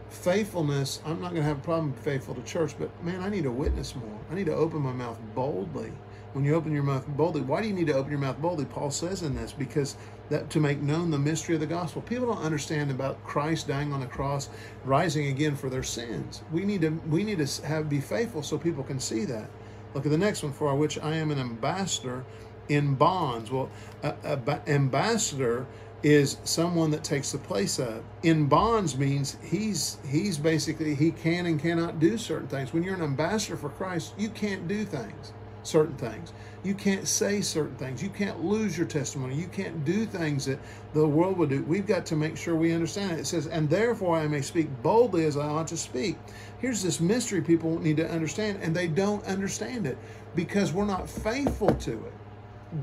faithfulness, 0.09 1.01
I'm 1.07 1.21
not 1.21 1.31
going 1.31 1.43
to 1.43 1.49
have 1.49 1.59
a 1.59 1.63
problem 1.63 1.93
faithful 1.93 2.35
to 2.35 2.43
church, 2.43 2.75
but 2.79 2.91
man, 3.05 3.21
I 3.21 3.29
need 3.29 3.45
to 3.45 3.53
witness 3.53 3.95
more. 3.95 4.19
I 4.31 4.35
need 4.35 4.47
to 4.47 4.55
open 4.55 4.83
my 4.83 4.93
mouth 4.93 5.19
boldly 5.35 5.93
when 6.33 6.45
you 6.45 6.55
open 6.55 6.73
your 6.73 6.83
mouth 6.83 7.07
boldly. 7.09 7.43
Why 7.43 7.63
do 7.63 7.69
you 7.69 7.75
need 7.75 7.87
to 7.89 7.95
open 7.95 8.11
your 8.11 8.21
mouth 8.21 8.41
boldly? 8.41 8.65
Paul 8.65 8.91
says 8.91 9.23
in 9.23 9.35
this 9.35 9.53
because 9.53 9.97
that 10.31 10.49
to 10.51 10.61
make 10.61 10.81
known 10.81 11.11
the 11.11 11.19
mystery 11.19 11.55
of 11.57 11.61
the 11.61 11.67
gospel. 11.67 12.01
People 12.03 12.29
don't 12.29 12.43
understand 12.43 12.91
about 12.91 13.23
Christ 13.25 13.69
dying 13.69 13.93
on 13.93 14.01
the 14.01 14.07
cross, 14.07 14.49
rising 14.85 15.27
again 15.27 15.57
for 15.57 15.69
their 15.69 15.83
sins. 15.83 16.43
We 16.51 16.65
need 16.65 16.81
to 16.83 16.91
we 17.09 17.23
need 17.25 17.45
to 17.45 17.67
have 17.67 17.89
be 17.89 18.01
faithful 18.01 18.43
so 18.43 18.57
people 18.57 18.85
can 18.85 18.99
see 18.99 19.25
that. 19.27 19.51
Look 19.93 20.07
at 20.07 20.13
the 20.13 20.19
next 20.19 20.43
one. 20.43 20.53
For 20.53 20.75
which 20.75 20.99
I 20.99 21.17
am 21.17 21.31
an 21.31 21.39
ambassador 21.39 22.25
in 22.69 22.95
bonds. 22.95 23.51
Well, 23.51 23.69
an 24.03 24.61
ambassador 24.67 25.67
is 26.03 26.39
someone 26.45 26.91
that 26.93 27.05
takes 27.05 27.33
the 27.33 27.39
place 27.39 27.79
of. 27.79 28.03
In 28.23 28.47
bonds 28.47 28.97
means 28.97 29.37
he's 29.43 29.99
he's 30.09 30.39
basically 30.39 30.95
he 30.95 31.11
can 31.11 31.47
and 31.47 31.61
cannot 31.61 31.99
do 31.99 32.17
certain 32.17 32.49
things. 32.49 32.73
When 32.73 32.85
you're 32.85 32.95
an 32.95 33.03
ambassador 33.03 33.57
for 33.57 33.69
Christ, 33.69 34.15
you 34.17 34.31
can't 34.31 34.67
do 34.69 34.85
things 34.85 35.33
certain 35.71 35.97
things. 35.97 36.33
You 36.63 36.75
can't 36.75 37.09
say 37.09 37.41
certain 37.41 37.77
things. 37.77 38.03
You 38.03 38.11
can't 38.11 38.45
lose 38.45 38.77
your 38.77 38.87
testimony. 38.87 39.35
You 39.35 39.47
can't 39.47 39.85
do 39.85 40.05
things 40.05 40.45
that 40.45 40.59
the 40.93 41.07
world 41.07 41.39
would 41.39 41.49
do. 41.49 41.63
We've 41.63 41.87
got 41.87 42.05
to 42.07 42.17
make 42.17 42.37
sure 42.37 42.55
we 42.55 42.73
understand 42.73 43.13
it. 43.13 43.21
It 43.21 43.27
says, 43.27 43.47
and 43.47 43.71
therefore 43.71 44.19
I 44.19 44.27
may 44.27 44.43
speak 44.43 44.69
boldly 44.83 45.25
as 45.25 45.37
I 45.37 45.47
ought 45.47 45.69
to 45.69 45.77
speak. 45.77 46.19
Here's 46.59 46.83
this 46.83 47.01
mystery 47.01 47.41
people 47.41 47.79
need 47.79 47.97
to 47.99 48.11
understand, 48.11 48.59
and 48.63 48.75
they 48.75 48.89
don't 48.89 49.25
understand 49.25 49.87
it 49.87 49.97
because 50.35 50.73
we're 50.73 50.85
not 50.85 51.09
faithful 51.09 51.75
to 51.75 51.93
it. 51.93 52.13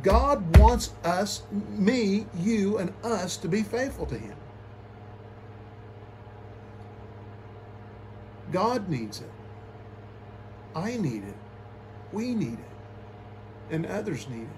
God 0.02 0.58
wants 0.58 0.94
us, 1.04 1.44
me, 1.70 2.26
you, 2.40 2.78
and 2.78 2.94
us 3.04 3.38
to 3.38 3.48
be 3.48 3.64
faithful 3.64 4.06
to 4.08 4.18
Him. 4.18 4.36
God 8.52 8.90
needs 8.90 9.22
it. 9.22 9.32
I 10.76 10.98
need 10.98 11.24
it. 11.24 11.36
We 12.12 12.34
need 12.34 12.54
it. 12.60 12.77
And 13.70 13.86
others 13.86 14.28
need 14.30 14.44
it. 14.44 14.50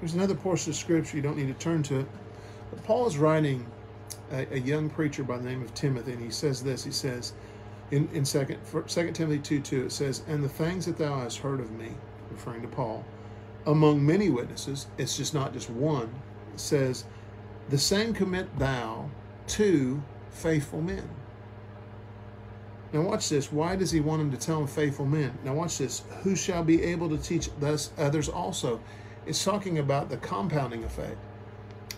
There's 0.00 0.14
another 0.14 0.34
portion 0.34 0.70
of 0.70 0.76
scripture 0.76 1.16
you 1.16 1.22
don't 1.22 1.36
need 1.36 1.46
to 1.46 1.54
turn 1.54 1.82
to 1.84 2.00
it. 2.00 2.06
But 2.70 2.82
Paul 2.84 3.06
is 3.06 3.18
writing 3.18 3.66
a, 4.32 4.46
a 4.54 4.58
young 4.58 4.90
preacher 4.90 5.22
by 5.22 5.38
the 5.38 5.44
name 5.44 5.62
of 5.62 5.72
Timothy, 5.74 6.12
and 6.12 6.22
he 6.22 6.30
says 6.30 6.62
this. 6.62 6.84
He 6.84 6.90
says 6.90 7.32
in, 7.90 8.08
in 8.12 8.24
2, 8.24 8.56
2 8.86 9.12
Timothy 9.12 9.38
2 9.38 9.60
2, 9.60 9.84
it 9.86 9.92
says, 9.92 10.22
And 10.26 10.42
the 10.42 10.48
things 10.48 10.86
that 10.86 10.98
thou 10.98 11.18
hast 11.20 11.38
heard 11.38 11.60
of 11.60 11.70
me, 11.72 11.92
referring 12.30 12.62
to 12.62 12.68
Paul, 12.68 13.04
among 13.66 14.04
many 14.04 14.28
witnesses, 14.28 14.86
it's 14.98 15.16
just 15.16 15.34
not 15.34 15.52
just 15.52 15.70
one, 15.70 16.12
says, 16.56 17.04
The 17.68 17.78
same 17.78 18.12
commit 18.12 18.58
thou 18.58 19.10
to 19.48 20.02
faithful 20.30 20.80
men 20.80 21.08
now 22.92 23.00
watch 23.00 23.30
this. 23.30 23.50
Why 23.50 23.74
does 23.74 23.90
he 23.90 24.00
want 24.00 24.20
him 24.20 24.30
to 24.32 24.36
tell 24.36 24.58
them 24.58 24.66
faithful 24.66 25.06
men? 25.06 25.32
Now 25.44 25.54
watch 25.54 25.78
this. 25.78 26.02
Who 26.22 26.36
shall 26.36 26.62
be 26.62 26.82
able 26.82 27.08
to 27.08 27.16
teach 27.16 27.48
thus 27.58 27.90
others 27.96 28.28
also? 28.28 28.80
It's 29.24 29.42
talking 29.42 29.78
about 29.78 30.10
the 30.10 30.18
compounding 30.18 30.84
effect. 30.84 31.16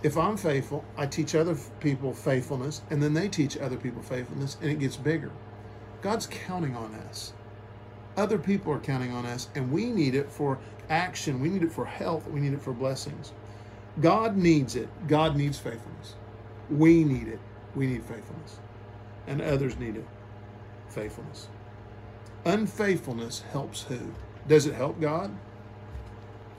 If 0.04 0.16
I'm 0.16 0.36
faithful, 0.36 0.84
I 0.96 1.06
teach 1.06 1.34
other 1.34 1.56
people 1.80 2.12
faithfulness, 2.12 2.82
and 2.90 3.02
then 3.02 3.14
they 3.14 3.28
teach 3.28 3.56
other 3.56 3.76
people 3.76 4.02
faithfulness, 4.02 4.56
and 4.60 4.70
it 4.70 4.78
gets 4.78 4.96
bigger. 4.96 5.32
God's 6.00 6.26
counting 6.26 6.76
on 6.76 6.94
us. 6.94 7.32
Other 8.16 8.38
people 8.38 8.72
are 8.72 8.78
counting 8.78 9.12
on 9.12 9.26
us, 9.26 9.48
and 9.56 9.72
we 9.72 9.86
need 9.86 10.14
it 10.14 10.30
for 10.30 10.58
action. 10.90 11.40
We 11.40 11.48
need 11.48 11.62
it 11.62 11.72
for 11.72 11.86
health. 11.86 12.28
We 12.28 12.38
need 12.38 12.52
it 12.52 12.62
for 12.62 12.72
blessings. 12.72 13.32
God 14.00 14.36
needs 14.36 14.76
it. 14.76 14.88
God 15.08 15.36
needs 15.36 15.58
faithfulness. 15.58 16.14
We 16.70 17.02
need 17.02 17.26
it. 17.26 17.40
We 17.74 17.86
need 17.86 18.04
faithfulness. 18.04 18.58
And 19.26 19.40
others 19.40 19.78
need 19.78 19.96
it 19.96 20.06
faithfulness. 20.94 21.48
Unfaithfulness 22.44 23.42
helps 23.52 23.82
who? 23.82 23.98
Does 24.46 24.66
it 24.66 24.74
help 24.74 25.00
God? 25.00 25.30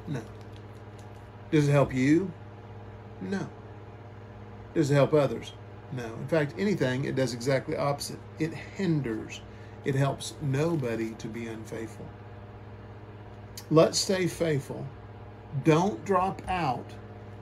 No. 0.08 0.22
Does 1.52 1.68
it 1.68 1.72
help 1.72 1.94
you? 1.94 2.32
No. 3.22 3.48
Does 4.74 4.92
it 4.92 4.96
help 4.96 5.14
others? 5.14 5.54
No. 5.92 6.06
In 6.06 6.28
fact, 6.28 6.54
anything, 6.58 7.06
it 7.06 7.16
does 7.16 7.34
exactly 7.34 7.78
opposite. 7.78 8.20
It 8.40 8.54
hinders. 8.54 9.42
It 9.86 9.96
helps 9.96 10.34
nobody 10.42 11.12
to 11.12 11.28
be 11.28 11.48
unfaithful. 11.48 12.08
Let's 13.72 13.98
stay 13.98 14.28
faithful. 14.28 14.86
Don't 15.64 16.04
drop 16.04 16.42
out 16.48 16.92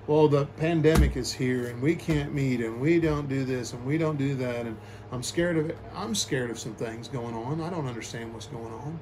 well, 0.06 0.28
the 0.28 0.48
pandemic 0.58 1.16
is 1.16 1.32
here 1.32 1.68
and 1.68 1.82
we 1.82 1.96
can't 1.96 2.34
meet 2.34 2.60
and 2.60 2.82
we 2.82 3.00
don't 3.00 3.30
do 3.30 3.46
this 3.46 3.72
and 3.72 3.86
we 3.86 3.98
don't 3.98 4.18
do 4.18 4.36
that 4.36 4.66
and 4.66 4.78
I'm 5.14 5.22
scared 5.22 5.58
of 5.58 5.70
it. 5.70 5.78
I'm 5.94 6.16
scared 6.16 6.50
of 6.50 6.58
some 6.58 6.74
things 6.74 7.08
going 7.08 7.36
on. 7.36 7.62
I 7.62 7.70
don't 7.70 7.88
understand 7.88 8.34
what's 8.34 8.48
going 8.48 8.74
on. 8.74 9.00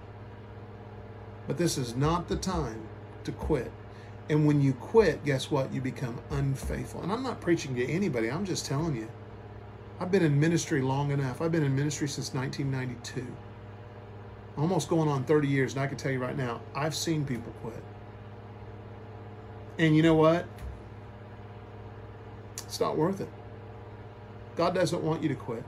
But 1.47 1.57
this 1.57 1.77
is 1.77 1.95
not 1.95 2.27
the 2.27 2.35
time 2.35 2.81
to 3.23 3.31
quit. 3.31 3.71
And 4.29 4.45
when 4.45 4.59
you 4.59 4.73
quit, 4.73 5.23
guess 5.23 5.49
what? 5.49 5.73
You 5.73 5.79
become 5.79 6.19
unfaithful. 6.29 7.01
And 7.01 7.13
I'm 7.13 7.23
not 7.23 7.39
preaching 7.39 7.75
to 7.75 7.89
anybody, 7.89 8.29
I'm 8.29 8.43
just 8.43 8.65
telling 8.65 8.97
you. 8.97 9.07
I've 10.01 10.11
been 10.11 10.21
in 10.21 10.37
ministry 10.37 10.81
long 10.81 11.11
enough. 11.11 11.41
I've 11.41 11.51
been 11.53 11.63
in 11.63 11.73
ministry 11.73 12.09
since 12.09 12.33
1992. 12.33 13.25
Almost 14.57 14.89
going 14.89 15.07
on 15.07 15.23
30 15.23 15.47
years, 15.47 15.73
and 15.73 15.81
I 15.81 15.87
can 15.87 15.95
tell 15.95 16.11
you 16.11 16.19
right 16.19 16.35
now, 16.35 16.59
I've 16.75 16.93
seen 16.93 17.23
people 17.23 17.53
quit. 17.61 17.81
And 19.79 19.95
you 19.95 20.03
know 20.03 20.15
what? 20.15 20.45
It's 22.65 22.81
not 22.81 22.97
worth 22.97 23.21
it. 23.21 23.29
God 24.57 24.75
doesn't 24.75 25.01
want 25.01 25.23
you 25.23 25.29
to 25.29 25.35
quit. 25.35 25.63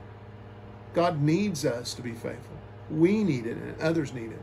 God 0.94 1.20
needs 1.20 1.64
us 1.64 1.92
to 1.94 2.02
be 2.02 2.12
faithful. 2.12 2.56
We 2.88 3.24
need 3.24 3.46
it, 3.46 3.56
and 3.56 3.80
others 3.80 4.12
need 4.12 4.30
it. 4.30 4.42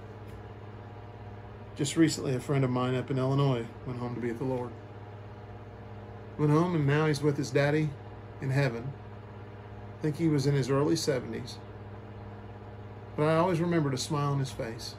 Just 1.75 1.95
recently, 1.95 2.35
a 2.35 2.39
friend 2.39 2.65
of 2.65 2.69
mine 2.69 2.93
up 2.93 3.09
in 3.09 3.17
Illinois 3.17 3.65
went 3.87 3.99
home 3.99 4.13
to 4.15 4.21
be 4.21 4.27
with 4.27 4.39
the 4.39 4.45
Lord. 4.45 4.69
Went 6.37 6.51
home, 6.51 6.75
and 6.75 6.85
now 6.85 7.05
he's 7.05 7.21
with 7.21 7.37
his 7.37 7.51
daddy 7.51 7.89
in 8.41 8.49
heaven. 8.49 8.91
I 9.97 10.01
think 10.01 10.17
he 10.17 10.27
was 10.27 10.45
in 10.45 10.53
his 10.53 10.69
early 10.69 10.95
70s. 10.95 11.55
But 13.15 13.23
I 13.23 13.37
always 13.37 13.61
remembered 13.61 13.93
a 13.93 13.97
smile 13.97 14.33
on 14.33 14.39
his 14.39 14.51
face. 14.51 14.95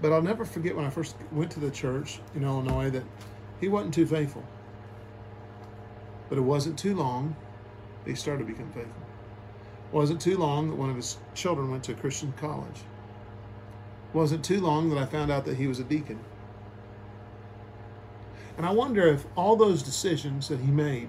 But 0.00 0.12
I'll 0.12 0.22
never 0.22 0.44
forget 0.44 0.74
when 0.74 0.84
I 0.84 0.90
first 0.90 1.16
went 1.30 1.50
to 1.52 1.60
the 1.60 1.70
church 1.70 2.20
in 2.34 2.42
Illinois 2.42 2.90
that 2.90 3.04
he 3.60 3.68
wasn't 3.68 3.94
too 3.94 4.06
faithful. 4.06 4.44
But 6.28 6.38
it 6.38 6.42
wasn't 6.42 6.78
too 6.78 6.96
long, 6.96 7.36
they 8.04 8.14
started 8.14 8.46
to 8.46 8.52
become 8.52 8.70
faithful. 8.72 9.05
It 9.86 9.94
wasn't 9.94 10.20
too 10.20 10.36
long 10.36 10.70
that 10.70 10.76
one 10.76 10.90
of 10.90 10.96
his 10.96 11.18
children 11.34 11.70
went 11.70 11.84
to 11.84 11.92
a 11.92 11.94
Christian 11.96 12.32
college. 12.36 12.80
It 14.12 14.16
wasn't 14.16 14.44
too 14.44 14.60
long 14.60 14.90
that 14.90 14.98
I 14.98 15.06
found 15.06 15.30
out 15.30 15.44
that 15.44 15.56
he 15.56 15.66
was 15.66 15.78
a 15.78 15.84
deacon. 15.84 16.18
And 18.56 18.66
I 18.66 18.72
wonder 18.72 19.06
if 19.06 19.26
all 19.36 19.56
those 19.56 19.82
decisions 19.82 20.48
that 20.48 20.60
he 20.60 20.70
made, 20.70 21.08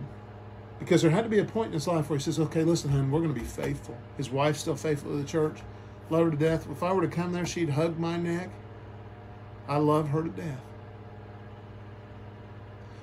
because 0.80 1.02
there 1.02 1.12
had 1.12 1.24
to 1.24 1.30
be 1.30 1.40
a 1.40 1.46
point 1.46 1.68
in 1.68 1.74
his 1.74 1.88
life 1.88 2.10
where 2.10 2.18
he 2.18 2.24
says, 2.24 2.40
okay, 2.40 2.64
listen, 2.64 2.92
hon, 2.92 3.10
we're 3.10 3.22
going 3.22 3.34
to 3.34 3.40
be 3.40 3.46
faithful. 3.46 3.98
His 4.18 4.30
wife's 4.30 4.60
still 4.60 4.76
faithful 4.76 5.12
to 5.12 5.18
the 5.18 5.24
church, 5.24 5.60
love 6.10 6.26
her 6.26 6.32
to 6.32 6.38
death. 6.38 6.68
If 6.70 6.84
I 6.84 6.92
were 6.94 7.02
to 7.02 7.08
come 7.08 7.32
there, 7.34 7.46
she'd 7.46 7.70
hug 7.70 7.98
my 7.98 8.18
neck. 8.18 8.50
I 9.68 9.78
love 9.78 10.10
her 10.10 10.24
to 10.24 10.30
death. 10.30 10.62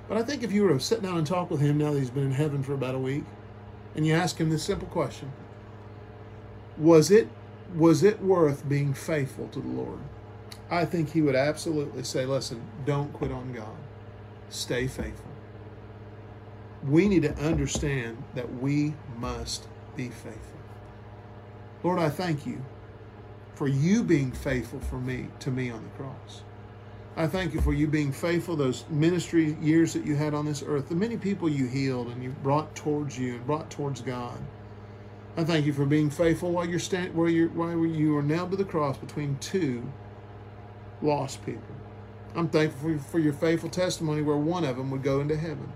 But 0.09 0.19
I 0.19 0.23
think 0.23 0.43
if 0.43 0.53
you 0.53 0.63
were 0.63 0.75
to 0.75 0.81
sit 0.81 1.03
down 1.03 1.17
and 1.17 1.27
talk 1.27 1.51
with 1.51 1.61
him 1.61 1.79
now 1.79 1.93
that 1.93 1.99
he's 1.99 2.11
been 2.11 2.25
in 2.25 2.33
heaven 2.33 2.63
for 2.63 2.75
about 2.75 2.95
a 2.95 2.99
week, 2.99 3.25
and 3.95 4.07
you 4.07 4.13
ask 4.13 4.39
him 4.39 4.51
this 4.51 4.63
simple 4.63 4.89
question, 4.89 5.33
was 6.79 7.11
it 7.11 7.29
was 7.75 8.03
it 8.05 8.23
worth 8.23 8.69
being 8.69 8.95
faithful 8.95 9.49
to 9.49 9.61
the 9.61 9.69
Lord? 9.69 10.01
I 10.71 10.85
think 10.87 11.13
he 11.13 11.23
would 11.23 11.37
absolutely 11.37 12.05
say, 12.05 12.27
listen, 12.27 12.63
don't 12.87 13.13
quit 13.13 13.33
on 13.33 13.53
God. 13.53 13.77
stay 14.51 14.87
faithful. 14.89 15.31
We 16.89 17.09
need 17.09 17.23
to 17.23 17.35
understand 17.39 18.23
that 18.35 18.57
we 18.61 18.95
must 19.19 19.69
be 19.97 20.09
faithful. 20.09 20.59
Lord, 21.85 21.99
I 22.01 22.11
thank 22.11 22.47
you 22.47 22.63
for 23.55 23.69
you 23.69 24.03
being 24.05 24.33
faithful 24.33 24.81
for 24.81 24.97
me 24.99 25.29
to 25.41 25.51
me 25.51 25.71
on 25.71 25.83
the 25.85 25.91
cross. 25.91 26.43
I 27.17 27.27
thank 27.29 27.55
you 27.55 27.61
for 27.61 27.73
you 27.75 27.87
being 27.89 28.13
faithful 28.13 28.57
those 28.57 28.85
ministry 28.91 29.57
years 29.63 29.95
that 29.95 30.07
you 30.07 30.17
had 30.17 30.35
on 30.35 30.47
this 30.47 30.65
earth, 30.67 30.89
the 30.89 30.97
many 30.97 31.17
people 31.19 31.49
you 31.49 31.67
healed 31.67 32.09
and 32.09 32.23
you 32.23 32.31
brought 32.43 32.75
towards 32.77 33.19
you 33.19 33.37
and 33.37 33.47
brought 33.47 33.71
towards 33.71 34.03
God. 34.03 34.39
I 35.37 35.43
thank 35.43 35.67
you 35.67 35.73
for 35.73 35.85
being 35.85 36.11
faithful 36.11 36.53
while 36.53 36.65
you're 36.65 36.79
stand, 36.79 37.15
while 37.15 37.29
you 37.29 37.49
while 37.49 37.85
you 37.85 38.17
are 38.17 38.23
nailed 38.23 38.53
to 38.53 38.57
the 38.57 38.65
cross 38.65 38.97
between 38.97 39.37
two 39.41 39.93
lost 41.03 41.45
people. 41.45 41.75
I'm 42.37 42.49
thankful 42.49 42.99
for 42.99 43.19
your 43.19 43.33
faithful 43.33 43.69
testimony 43.69 44.23
where 44.23 44.37
one 44.37 44.65
of 44.65 44.77
them 44.77 44.91
would 44.91 45.03
go 45.03 45.21
into 45.21 45.37
heaven. 45.37 45.73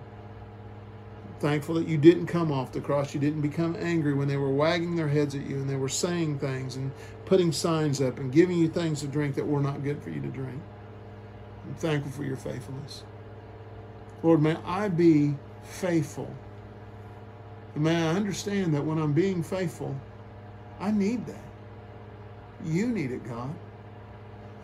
Thankful 1.40 1.76
that 1.76 1.86
you 1.86 1.98
didn't 1.98 2.26
come 2.26 2.50
off 2.50 2.72
the 2.72 2.80
cross. 2.80 3.14
You 3.14 3.20
didn't 3.20 3.42
become 3.42 3.76
angry 3.78 4.12
when 4.12 4.26
they 4.26 4.36
were 4.36 4.50
wagging 4.50 4.96
their 4.96 5.06
heads 5.08 5.36
at 5.36 5.46
you 5.46 5.56
and 5.56 5.70
they 5.70 5.76
were 5.76 5.88
saying 5.88 6.40
things 6.40 6.74
and 6.74 6.90
putting 7.26 7.52
signs 7.52 8.00
up 8.00 8.18
and 8.18 8.32
giving 8.32 8.58
you 8.58 8.68
things 8.68 9.00
to 9.00 9.06
drink 9.06 9.36
that 9.36 9.46
were 9.46 9.60
not 9.60 9.84
good 9.84 10.02
for 10.02 10.10
you 10.10 10.20
to 10.20 10.28
drink. 10.28 10.60
I'm 11.64 11.74
thankful 11.76 12.10
for 12.10 12.24
your 12.24 12.36
faithfulness. 12.36 13.04
Lord, 14.24 14.42
may 14.42 14.56
I 14.64 14.88
be 14.88 15.36
faithful. 15.62 16.34
And 17.74 17.84
may 17.84 17.96
I 17.96 18.08
understand 18.14 18.74
that 18.74 18.84
when 18.84 18.98
I'm 18.98 19.12
being 19.12 19.42
faithful, 19.42 19.94
I 20.80 20.90
need 20.90 21.26
that. 21.26 21.44
You 22.64 22.88
need 22.88 23.12
it, 23.12 23.26
God. 23.28 23.54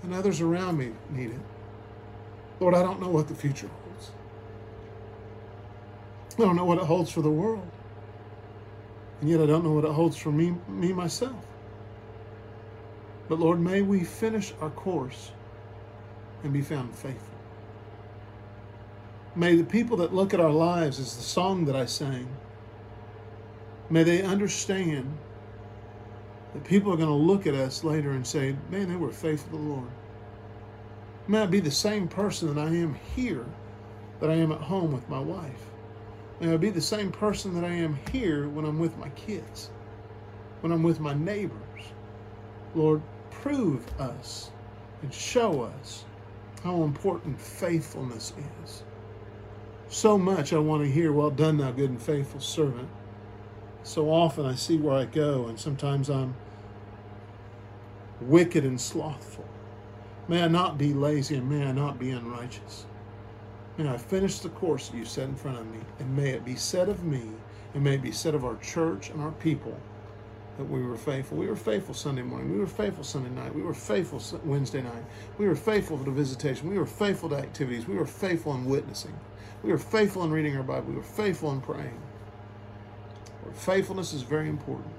And 0.03 0.13
others 0.13 0.41
around 0.41 0.79
me 0.79 0.93
need 1.11 1.31
it. 1.31 1.41
Lord, 2.61 2.75
I 2.75 2.83
don't 2.83 3.01
know 3.01 3.09
what 3.09 3.29
the 3.29 3.35
future 3.35 3.69
holds. 3.69 4.11
I 6.39 6.43
don't 6.43 6.57
know 6.57 6.65
what 6.65 6.79
it 6.79 6.85
holds 6.85 7.11
for 7.11 7.23
the 7.23 7.31
world. 7.31 7.69
And 9.21 9.31
yet 9.31 9.41
I 9.41 9.47
don't 9.47 9.65
know 9.65 9.73
what 9.73 9.85
it 9.85 9.93
holds 9.93 10.17
for 10.17 10.33
me, 10.33 10.55
me 10.69 10.93
myself. 10.93 11.47
But 13.29 13.39
Lord, 13.39 13.61
may 13.61 13.83
we 13.83 14.05
finish 14.05 14.53
our 14.61 14.71
course 14.71 15.31
and 16.43 16.53
be 16.53 16.61
found 16.61 16.95
faithful. 16.95 17.35
May 19.35 19.57
the 19.57 19.65
people 19.65 19.97
that 19.99 20.15
look 20.15 20.35
at 20.35 20.41
our 20.41 20.51
lives 20.51 21.01
as 21.01 21.17
the 21.17 21.23
song 21.23 21.65
that 21.65 21.75
I 21.75 21.87
sang, 21.87 22.29
may 23.91 24.03
they 24.03 24.23
understand 24.23 25.17
that 26.53 26.65
people 26.65 26.93
are 26.93 26.97
going 26.97 27.09
to 27.09 27.15
look 27.15 27.47
at 27.47 27.55
us 27.55 27.85
later 27.85 28.13
and 28.13 28.27
say, 28.27 28.57
man, 28.71 28.89
they 28.89 28.97
were 28.97 29.13
faithful 29.13 29.59
to 29.59 29.65
the 29.65 29.71
Lord. 29.71 29.91
May 31.27 31.41
I 31.41 31.47
be 31.47 31.61
the 31.61 31.71
same 31.71 32.07
person 32.07 32.55
that 32.55 32.61
I 32.61 32.69
am 32.69 32.95
here 33.17 33.47
that 34.21 34.31
I 34.31 34.35
am 34.35 34.53
at 34.53 34.61
home 34.61 34.93
with 34.93 35.09
my 35.09 35.19
wife. 35.19 35.67
May 36.41 36.53
I 36.53 36.57
be 36.57 36.71
the 36.71 36.81
same 36.81 37.11
person 37.11 37.55
that 37.55 37.65
I 37.65 37.73
am 37.73 37.99
here 38.13 38.49
when 38.49 38.65
I'm 38.65 38.79
with 38.79 38.97
my 38.99 39.09
kids, 39.11 39.71
when 40.61 40.73
I'm 40.73 40.83
with 40.83 41.01
my 41.01 41.15
neighbors. 41.15 41.61
Lord, 42.75 43.03
prove 43.31 43.87
us 44.01 44.51
and 45.03 45.13
show 45.13 45.63
us 45.63 46.05
how 46.63 46.83
important 46.83 47.41
faithfulness 47.41 48.33
is. 48.65 48.83
So 49.89 50.17
much 50.17 50.53
I 50.53 50.59
want 50.59 50.83
to 50.83 50.91
hear, 50.91 51.13
well 51.13 51.31
done, 51.31 51.59
thou 51.59 51.71
good 51.71 51.91
and 51.91 52.01
faithful 52.01 52.41
servant. 52.41 52.89
So 53.85 54.11
often 54.11 54.47
I 54.47 54.55
see 54.55 54.79
where 54.79 54.97
I 54.97 55.05
go, 55.05 55.47
and 55.47 55.61
sometimes 55.61 56.09
I'm 56.09 56.35
wicked 58.23 58.65
and 58.65 58.81
slothful. 58.81 59.45
May 60.27 60.43
I 60.43 60.49
not 60.49 60.79
be 60.79 60.95
lazy 60.95 61.37
and 61.37 61.49
may 61.49 61.67
I 61.67 61.73
not 61.73 61.99
be 61.99 62.11
unrighteous. 62.11 62.87
May 63.77 63.87
I 63.87 63.99
finish 63.99 64.39
the 64.39 64.49
course 64.49 64.89
that 64.89 64.97
you 64.97 65.05
set 65.05 65.29
in 65.29 65.35
front 65.35 65.59
of 65.59 65.71
me, 65.71 65.81
and 65.99 66.17
may 66.17 66.31
it 66.31 66.47
be 66.47 66.57
said 66.57 66.89
of 66.89 67.05
me, 67.05 67.25
and 67.75 67.85
may 67.85 67.97
it 67.97 68.03
be 68.03 68.11
said 68.11 68.35
of 68.35 68.43
our 68.43 68.57
church 68.57 69.11
and 69.11 69.21
our 69.21 69.33
people 69.33 69.79
that 70.57 70.65
we 70.65 70.83
were 70.83 70.97
faithful. 70.97 71.37
We 71.37 71.47
were 71.47 71.57
faithful 71.57 71.95
Sunday 71.95 72.23
morning. 72.23 72.53
We 72.53 72.61
were 72.61 72.67
faithful 72.67 73.05
Sunday 73.05 73.31
night. 73.31 73.55
We 73.55 73.63
were 73.63 73.75
faithful 73.75 74.23
Wednesday 74.45 74.81
night. 74.81 75.05
We 75.37 75.47
were 75.47 75.57
faithful 75.57 75.99
to 75.99 76.05
the 76.05 76.11
visitation. 76.11 76.71
We 76.71 76.79
were 76.79 76.87
faithful 76.87 77.29
to 77.31 77.37
activities. 77.37 77.87
We 77.87 77.97
were 77.97 78.07
faithful 78.07 78.55
in 78.55 78.65
witnessing. 78.65 79.15
We 79.63 79.73
were 79.73 79.79
faithful 79.79 80.25
in 80.25 80.31
reading 80.31 80.57
our 80.57 80.63
Bible. 80.63 80.89
We 80.89 80.97
were 80.97 81.03
faithful 81.03 81.53
in 81.53 81.61
praying. 81.61 82.01
Faithfulness 83.53 84.13
is 84.13 84.23
very 84.23 84.49
important. 84.49 84.93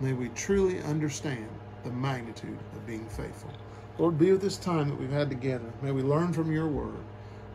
May 0.00 0.12
we 0.12 0.28
truly 0.30 0.82
understand 0.82 1.48
the 1.84 1.90
magnitude 1.90 2.58
of 2.74 2.86
being 2.86 3.06
faithful. 3.08 3.50
Lord, 3.98 4.18
be 4.18 4.32
with 4.32 4.42
this 4.42 4.58
time 4.58 4.88
that 4.88 5.00
we've 5.00 5.10
had 5.10 5.30
together. 5.30 5.72
May 5.80 5.90
we 5.90 6.02
learn 6.02 6.32
from 6.32 6.52
your 6.52 6.68
word, 6.68 7.02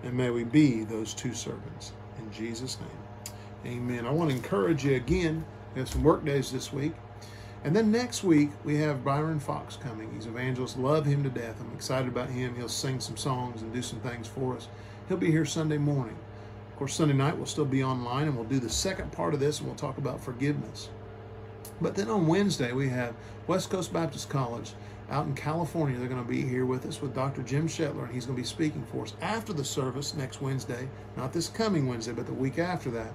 and 0.03 0.13
may 0.13 0.29
we 0.31 0.43
be 0.43 0.83
those 0.83 1.13
two 1.13 1.33
servants. 1.33 1.91
In 2.17 2.31
Jesus' 2.31 2.77
name, 2.79 3.73
amen. 3.77 4.07
I 4.07 4.11
want 4.11 4.31
to 4.31 4.35
encourage 4.35 4.83
you 4.83 4.95
again. 4.95 5.45
We 5.75 5.79
have 5.79 5.89
some 5.89 6.03
work 6.03 6.25
days 6.25 6.51
this 6.51 6.73
week. 6.73 6.93
And 7.63 7.75
then 7.75 7.91
next 7.91 8.23
week, 8.23 8.49
we 8.63 8.77
have 8.77 9.03
Byron 9.03 9.39
Fox 9.39 9.75
coming. 9.75 10.11
He's 10.15 10.25
evangelist. 10.25 10.79
Love 10.79 11.05
him 11.05 11.21
to 11.23 11.29
death. 11.29 11.61
I'm 11.61 11.71
excited 11.75 12.07
about 12.07 12.29
him. 12.29 12.55
He'll 12.55 12.67
sing 12.67 12.99
some 12.99 13.17
songs 13.17 13.61
and 13.61 13.71
do 13.71 13.83
some 13.83 13.99
things 13.99 14.27
for 14.27 14.55
us. 14.55 14.67
He'll 15.07 15.17
be 15.17 15.29
here 15.29 15.45
Sunday 15.45 15.77
morning. 15.77 16.15
Course, 16.81 16.95
Sunday 16.95 17.13
night 17.13 17.37
we'll 17.37 17.45
still 17.45 17.63
be 17.63 17.83
online 17.83 18.25
and 18.25 18.35
we'll 18.35 18.43
do 18.43 18.59
the 18.59 18.67
second 18.67 19.11
part 19.11 19.35
of 19.35 19.39
this 19.39 19.59
and 19.59 19.67
we'll 19.67 19.75
talk 19.75 19.99
about 19.99 20.19
forgiveness. 20.19 20.89
But 21.79 21.93
then 21.93 22.09
on 22.09 22.25
Wednesday, 22.25 22.71
we 22.71 22.89
have 22.89 23.13
West 23.45 23.69
Coast 23.69 23.93
Baptist 23.93 24.29
College 24.29 24.73
out 25.11 25.27
in 25.27 25.35
California. 25.35 25.99
They're 25.99 26.07
going 26.07 26.23
to 26.23 26.27
be 26.27 26.41
here 26.41 26.65
with 26.65 26.87
us 26.87 26.99
with 26.99 27.13
Dr. 27.13 27.43
Jim 27.43 27.67
Schettler, 27.67 28.05
and 28.05 28.11
he's 28.11 28.25
going 28.25 28.35
to 28.35 28.41
be 28.41 28.47
speaking 28.47 28.83
for 28.91 29.03
us 29.03 29.13
after 29.21 29.53
the 29.53 29.63
service 29.63 30.15
next 30.15 30.41
Wednesday. 30.41 30.89
Not 31.15 31.31
this 31.31 31.49
coming 31.49 31.85
Wednesday, 31.85 32.13
but 32.13 32.25
the 32.25 32.33
week 32.33 32.57
after 32.57 32.89
that 32.89 33.13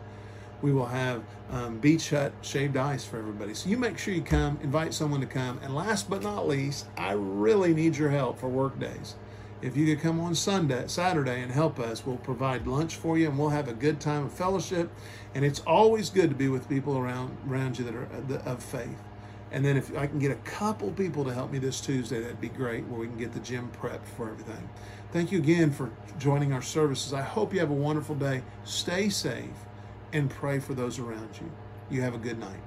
we 0.63 0.73
will 0.73 0.87
have 0.87 1.25
um, 1.51 1.79
beach 1.79 2.11
hut 2.11 2.33
shaved 2.43 2.77
ice 2.77 3.05
for 3.05 3.19
everybody. 3.19 3.53
So 3.53 3.69
you 3.69 3.77
make 3.77 3.99
sure 3.99 4.15
you 4.15 4.23
come, 4.23 4.59
invite 4.63 4.95
someone 4.95 5.21
to 5.21 5.27
come. 5.27 5.59
And 5.65 5.75
last 5.75 6.09
but 6.09 6.23
not 6.23 6.47
least, 6.47 6.87
I 6.97 7.13
really 7.13 7.75
need 7.75 7.97
your 7.97 8.11
help 8.11 8.39
for 8.39 8.49
work 8.49 8.79
days. 8.79 9.17
If 9.63 9.77
you 9.77 9.87
could 9.87 10.03
come 10.03 10.21
on 10.21 10.35
Sunday, 10.35 10.85
Saturday 10.87 11.43
and 11.43 11.51
help 11.51 11.81
us, 11.81 12.05
we'll 12.05 12.19
provide 12.19 12.67
lunch 12.67 12.97
for 12.97 13.17
you 13.17 13.29
and 13.29 13.39
we'll 13.39 13.49
have 13.49 13.69
a 13.69 13.73
good 13.73 14.01
time 14.01 14.27
of 14.27 14.33
fellowship. 14.33 14.91
And 15.35 15.45
it's 15.45 15.61
always 15.61 16.11
good 16.11 16.29
to 16.29 16.37
be 16.37 16.49
with 16.49 16.69
people 16.69 16.99
around 16.99 17.37
around 17.49 17.79
you 17.79 17.85
that 17.87 17.95
are 17.95 18.07
uh, 18.07 18.51
of 18.51 18.63
faith. 18.63 19.03
And 19.53 19.65
then 19.65 19.77
if 19.77 19.97
I 19.97 20.07
can 20.07 20.19
get 20.19 20.31
a 20.31 20.37
couple 20.37 20.91
people 20.91 21.25
to 21.25 21.33
help 21.33 21.53
me 21.53 21.59
this 21.59 21.81
Tuesday, 21.81 22.21
that'd 22.21 22.41
be 22.41 22.49
great, 22.49 22.85
where 22.87 23.01
we 23.01 23.07
can 23.07 23.17
get 23.17 23.33
the 23.33 23.41
gym 23.41 23.71
prepped 23.81 24.07
for 24.17 24.29
everything. 24.29 24.69
Thank 25.13 25.33
you 25.33 25.39
again 25.39 25.71
for 25.71 25.91
joining 26.19 26.53
our 26.53 26.63
services. 26.63 27.15
I 27.15 27.23
hope 27.23 27.55
you 27.55 27.61
have 27.61 27.71
a 27.71 27.75
wonderful 27.75 28.17
day. 28.17 28.43
Stay 28.65 29.09
safe 29.09 29.45
and 30.13 30.29
pray 30.29 30.59
for 30.59 30.75
those 30.75 30.99
around 30.99 31.31
you. 31.41 31.51
You 31.89 32.03
have 32.03 32.15
a 32.15 32.19
good 32.19 32.39
night. 32.39 32.61